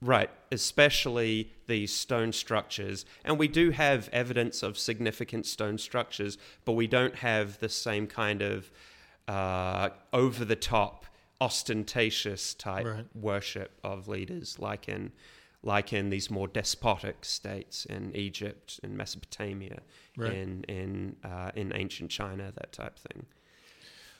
Right. 0.00 0.30
Especially 0.52 1.52
these 1.66 1.92
stone 1.92 2.32
structures. 2.32 3.04
And 3.24 3.38
we 3.38 3.48
do 3.48 3.70
have 3.70 4.08
evidence 4.12 4.62
of 4.62 4.78
significant 4.78 5.46
stone 5.46 5.78
structures 5.78 6.38
but 6.64 6.72
we 6.72 6.86
don't 6.86 7.16
have 7.16 7.58
the 7.58 7.68
same 7.68 8.06
kind 8.06 8.42
of 8.42 8.70
uh, 9.26 9.88
over 10.12 10.44
the 10.44 10.56
top 10.56 11.06
ostentatious 11.40 12.54
type 12.54 12.86
right. 12.86 13.06
worship 13.14 13.72
of 13.82 14.06
leaders 14.06 14.58
like 14.58 14.88
in 14.88 15.10
like 15.64 15.92
in 15.92 16.10
these 16.10 16.30
more 16.30 16.46
despotic 16.46 17.24
states 17.24 17.86
in 17.86 18.14
Egypt, 18.14 18.78
in 18.82 18.96
Mesopotamia, 18.96 19.80
right. 20.16 20.32
in 20.32 20.64
in 20.64 21.16
uh, 21.24 21.50
in 21.54 21.72
ancient 21.74 22.10
China, 22.10 22.52
that 22.54 22.72
type 22.72 22.98
thing. 22.98 23.26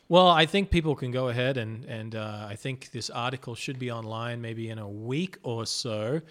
Well, 0.09 0.29
I 0.29 0.47
think 0.47 0.71
people 0.71 0.95
can 0.97 1.11
go 1.11 1.29
ahead 1.29 1.57
and 1.57 1.85
and 1.85 2.15
uh, 2.15 2.47
I 2.49 2.57
think 2.57 2.91
this 2.91 3.11
article 3.11 3.55
should 3.55 3.79
be 3.79 3.91
online 3.91 4.41
maybe 4.41 4.69
in 4.69 4.79
a 4.79 4.89
week 4.89 5.39
or 5.43 5.67
so, 5.67 6.23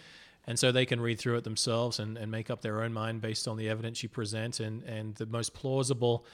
and 0.48 0.58
so 0.58 0.72
they 0.72 0.86
can 0.86 1.00
read 1.00 1.20
through 1.20 1.38
it 1.38 1.44
themselves 1.44 2.00
and, 2.00 2.18
and 2.18 2.32
make 2.32 2.50
up 2.50 2.62
their 2.62 2.82
own 2.82 2.94
mind 2.94 3.22
based 3.22 3.48
on 3.48 3.58
the 3.58 3.70
evidence 3.70 4.04
you 4.04 4.10
present 4.10 4.60
and 4.60 4.84
and 4.84 5.16
the 5.16 5.28
most 5.28 5.54
plausible 5.54 6.26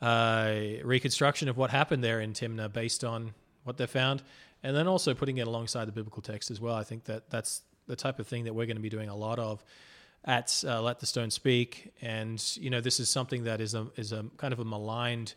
uh, 0.00 0.54
reconstruction 0.84 1.48
of 1.48 1.56
what 1.56 1.70
happened 1.70 2.04
there 2.04 2.20
in 2.20 2.32
Timnah 2.32 2.72
based 2.72 3.02
on 3.02 3.34
what 3.64 3.76
they 3.76 3.86
found, 3.86 4.22
and 4.62 4.76
then 4.76 4.86
also 4.86 5.12
putting 5.12 5.38
it 5.38 5.46
alongside 5.46 5.86
the 5.86 5.92
biblical 5.92 6.22
text 6.22 6.50
as 6.50 6.60
well. 6.60 6.74
I 6.74 6.84
think 6.84 7.04
that 7.04 7.30
that's 7.30 7.62
the 7.88 7.96
type 7.96 8.20
of 8.20 8.26
thing 8.28 8.44
that 8.44 8.54
we're 8.54 8.66
going 8.66 8.76
to 8.76 8.82
be 8.82 8.88
doing 8.88 9.08
a 9.08 9.16
lot 9.16 9.38
of 9.38 9.64
at 10.24 10.62
uh, 10.66 10.80
Let 10.80 11.00
the 11.00 11.06
Stones 11.06 11.34
Speak. 11.34 11.92
And 12.00 12.42
you 12.60 12.70
know, 12.70 12.80
this 12.80 13.00
is 13.00 13.08
something 13.08 13.44
that 13.44 13.60
is 13.60 13.74
a 13.74 13.88
is 13.96 14.12
a 14.12 14.24
kind 14.36 14.52
of 14.52 14.60
a 14.60 14.64
maligned 14.64 15.34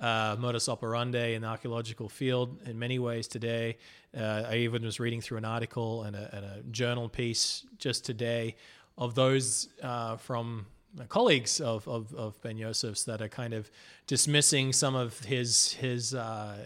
uh, 0.00 0.36
modus 0.38 0.68
operandi 0.68 1.34
in 1.34 1.42
the 1.42 1.48
archaeological 1.48 2.08
field 2.08 2.58
in 2.66 2.78
many 2.78 2.98
ways 2.98 3.26
today. 3.26 3.78
Uh, 4.16 4.44
I 4.48 4.56
even 4.56 4.82
was 4.82 5.00
reading 5.00 5.20
through 5.20 5.38
an 5.38 5.44
article 5.44 6.02
and 6.02 6.14
a, 6.14 6.36
and 6.36 6.44
a 6.44 6.62
journal 6.70 7.08
piece 7.08 7.64
just 7.78 8.04
today 8.04 8.56
of 8.98 9.14
those 9.14 9.68
uh, 9.82 10.16
from 10.16 10.66
colleagues 11.08 11.60
of, 11.60 11.88
of, 11.88 12.14
of, 12.14 12.40
Ben 12.40 12.56
Yosef's 12.56 13.04
that 13.04 13.20
are 13.20 13.28
kind 13.28 13.52
of 13.52 13.68
dismissing 14.06 14.72
some 14.72 14.94
of 14.94 15.18
his 15.20 15.72
his 15.72 16.14
uh, 16.14 16.56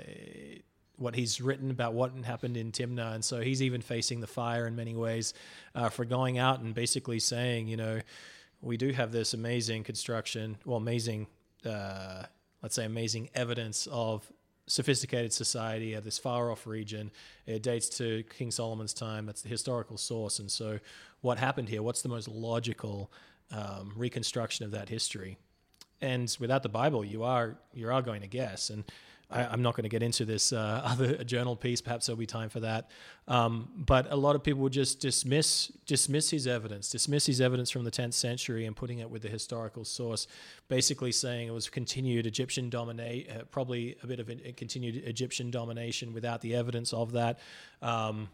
what 0.99 1.15
he's 1.15 1.41
written 1.41 1.71
about 1.71 1.95
what 1.95 2.13
happened 2.25 2.57
in 2.57 2.73
Timnah, 2.73 3.15
and 3.15 3.25
so 3.25 3.41
he's 3.41 3.63
even 3.63 3.81
facing 3.81 4.21
the 4.21 4.27
fire 4.27 4.67
in 4.67 4.77
many 4.77 4.95
ways 4.95 5.33
uh, 5.75 5.89
for 5.89 6.05
going 6.05 6.39
out 6.39 6.61
and 6.61 6.75
basically 6.75 7.21
saying, 7.21 7.69
you 7.69 7.77
know, 7.77 8.01
we 8.61 8.77
do 8.77 8.91
have 8.91 9.13
this 9.13 9.35
amazing 9.35 9.85
construction, 9.85 10.57
well, 10.65 10.77
amazing, 10.77 11.29
uh, 11.65 12.25
let's 12.63 12.75
say, 12.75 12.85
amazing 12.85 13.31
evidence 13.35 13.87
of 13.91 14.31
sophisticated 14.67 15.33
society 15.33 15.95
at 15.95 16.05
this 16.05 16.19
far 16.19 16.51
off 16.51 16.67
region. 16.67 17.11
It 17.47 17.63
dates 17.63 17.89
to 17.99 18.25
King 18.37 18.51
Solomon's 18.51 18.93
time. 18.93 19.25
That's 19.25 19.43
the 19.43 19.49
historical 19.49 19.97
source, 19.97 20.41
and 20.41 20.51
so 20.51 20.81
what 21.21 21.39
happened 21.39 21.69
here? 21.69 21.83
What's 21.83 22.03
the 22.03 22.09
most 22.09 22.29
logical 22.29 23.11
um, 23.53 23.93
reconstruction 23.97 24.65
of 24.65 24.73
that 24.73 24.89
history? 24.89 25.39
And 26.01 26.35
without 26.39 26.63
the 26.63 26.69
Bible, 26.69 27.05
you 27.05 27.23
are 27.23 27.59
you 27.73 27.91
are 27.91 28.03
going 28.03 28.21
to 28.23 28.29
guess 28.29 28.71
and 28.71 28.85
I, 29.31 29.53
am 29.53 29.63
not 29.63 29.75
going 29.75 29.83
to 29.83 29.89
get 29.89 30.03
into 30.03 30.25
this 30.25 30.53
uh, 30.53 30.83
other 30.85 31.23
journal 31.25 31.57
piece. 31.57 31.81
Perhaps 31.81 32.07
there'll 32.07 32.19
be 32.19 32.27
time 32.27 32.49
for 32.49 32.61
that. 32.61 32.91
Um, 33.27 33.69
but 33.77 34.11
a 34.11 34.17
lot 34.17 34.37
of 34.37 34.43
people 34.43 34.69
just 34.69 35.01
dismiss 35.01 35.67
dismiss 35.87 36.31
his 36.31 36.47
evidence, 36.47 36.89
dismiss 36.91 37.27
his 37.27 37.41
evidence 37.41 37.71
from 37.71 37.85
the 37.85 37.91
10th 37.91 38.15
century, 38.15 38.65
and 38.65 38.75
putting 38.75 39.01
it 39.01 39.11
with 39.11 39.23
the 39.23 39.29
historical 39.29 39.85
source, 39.85 40.27
basically 40.69 41.13
saying 41.13 41.49
it 41.49 41.53
was 41.53 41.69
continued 41.69 42.27
Egyptian 42.27 42.71
dominate, 42.71 43.31
uh, 43.31 43.45
probably 43.51 43.97
a 44.03 44.07
bit 44.07 44.21
of 44.21 44.29
a, 44.29 44.49
a, 44.49 44.53
continued 44.53 44.97
Egyptian 45.05 45.51
domination 45.51 46.13
without 46.15 46.41
the 46.41 46.55
evidence 46.55 46.93
of 46.93 47.13
that, 47.13 47.39
um, 47.83 48.29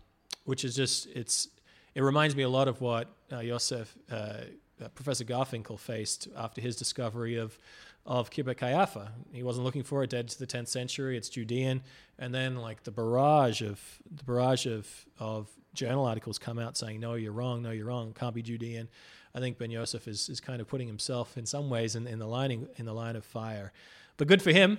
which 0.44 0.64
is 0.64 0.76
just 0.76 1.08
it's. 1.14 1.48
It 1.96 2.02
reminds 2.02 2.34
me 2.34 2.42
a 2.42 2.48
lot 2.48 2.66
of 2.66 2.80
what 2.80 3.06
uh, 3.32 3.38
Yosef, 3.38 3.94
uh, 4.10 4.14
uh, 4.14 4.88
Professor 4.96 5.24
Garfinkel 5.24 5.78
faced 5.78 6.26
after 6.36 6.60
his 6.60 6.74
discovery 6.74 7.36
of 7.36 7.56
of 8.06 8.30
Khirbet 8.30 8.56
Qeiyafa. 8.56 9.08
He 9.32 9.42
wasn't 9.42 9.64
looking 9.64 9.82
for 9.82 10.02
it, 10.02 10.10
dead 10.10 10.28
to 10.28 10.38
the 10.38 10.46
10th 10.46 10.68
century. 10.68 11.16
It's 11.16 11.28
Judean. 11.28 11.82
And 12.18 12.34
then 12.34 12.56
like 12.56 12.84
the 12.84 12.90
barrage 12.90 13.62
of 13.62 13.80
the 14.14 14.24
barrage 14.24 14.66
of, 14.66 14.88
of 15.18 15.48
journal 15.72 16.04
articles 16.04 16.38
come 16.38 16.58
out 16.58 16.76
saying, 16.76 17.00
no, 17.00 17.14
you're 17.14 17.32
wrong, 17.32 17.62
no, 17.62 17.70
you're 17.70 17.86
wrong, 17.86 18.12
can't 18.12 18.34
be 18.34 18.42
Judean. 18.42 18.88
I 19.34 19.40
think 19.40 19.58
Ben 19.58 19.70
Yosef 19.70 20.06
is, 20.06 20.28
is 20.28 20.40
kind 20.40 20.60
of 20.60 20.68
putting 20.68 20.86
himself 20.86 21.36
in 21.36 21.44
some 21.46 21.68
ways 21.68 21.96
in, 21.96 22.06
in 22.06 22.18
the 22.18 22.26
lining 22.26 22.68
in 22.76 22.86
the 22.86 22.92
line 22.92 23.16
of 23.16 23.24
fire. 23.24 23.72
But 24.16 24.28
good 24.28 24.42
for 24.42 24.52
him. 24.52 24.78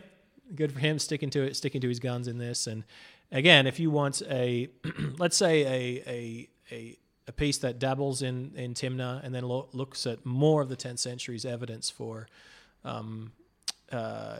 Good 0.53 0.71
for 0.71 0.79
him 0.79 0.99
sticking 0.99 1.29
to 1.31 1.41
it, 1.41 1.57
sticking 1.57 1.81
to 1.81 1.89
his 1.89 1.99
guns 1.99 2.27
in 2.27 2.37
this. 2.37 2.67
And 2.67 2.85
again, 3.31 3.67
if 3.67 3.79
you 3.79 3.91
want 3.91 4.21
a 4.29 4.69
let's 5.17 5.35
say 5.35 5.63
a 5.63 6.09
a 6.09 6.49
a 6.71 6.97
a 7.27 7.31
piece 7.33 7.57
that 7.57 7.79
dabbles 7.79 8.21
in 8.21 8.53
in 8.55 8.75
Timna 8.75 9.21
and 9.23 9.35
then 9.35 9.43
lo- 9.43 9.67
looks 9.73 10.05
at 10.05 10.25
more 10.25 10.61
of 10.61 10.69
the 10.69 10.77
10th 10.77 10.99
century's 10.99 11.43
evidence 11.43 11.89
for 11.89 12.27
um, 12.85 13.31
uh, 13.91 14.37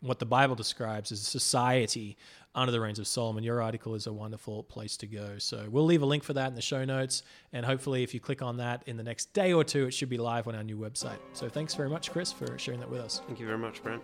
what 0.00 0.18
the 0.18 0.26
Bible 0.26 0.54
describes 0.54 1.10
as 1.12 1.20
society 1.20 2.16
under 2.54 2.70
the 2.70 2.80
reigns 2.80 2.98
of 2.98 3.06
Solomon, 3.06 3.42
your 3.42 3.62
article 3.62 3.94
is 3.94 4.06
a 4.06 4.12
wonderful 4.12 4.62
place 4.64 4.96
to 4.98 5.06
go. 5.06 5.38
So 5.38 5.66
we'll 5.70 5.86
leave 5.86 6.02
a 6.02 6.06
link 6.06 6.22
for 6.22 6.34
that 6.34 6.48
in 6.48 6.54
the 6.54 6.62
show 6.62 6.84
notes. 6.84 7.22
And 7.52 7.64
hopefully, 7.64 8.02
if 8.02 8.12
you 8.12 8.20
click 8.20 8.42
on 8.42 8.58
that 8.58 8.82
in 8.86 8.96
the 8.96 9.02
next 9.02 9.32
day 9.32 9.52
or 9.52 9.64
two, 9.64 9.86
it 9.86 9.92
should 9.92 10.10
be 10.10 10.18
live 10.18 10.46
on 10.48 10.54
our 10.54 10.64
new 10.64 10.76
website. 10.76 11.18
So 11.32 11.48
thanks 11.48 11.74
very 11.74 11.88
much, 11.88 12.10
Chris, 12.12 12.30
for 12.30 12.58
sharing 12.58 12.80
that 12.80 12.90
with 12.90 13.00
us. 13.00 13.22
Thank 13.26 13.40
you 13.40 13.46
very 13.46 13.58
much, 13.58 13.82
Brent. 13.82 14.02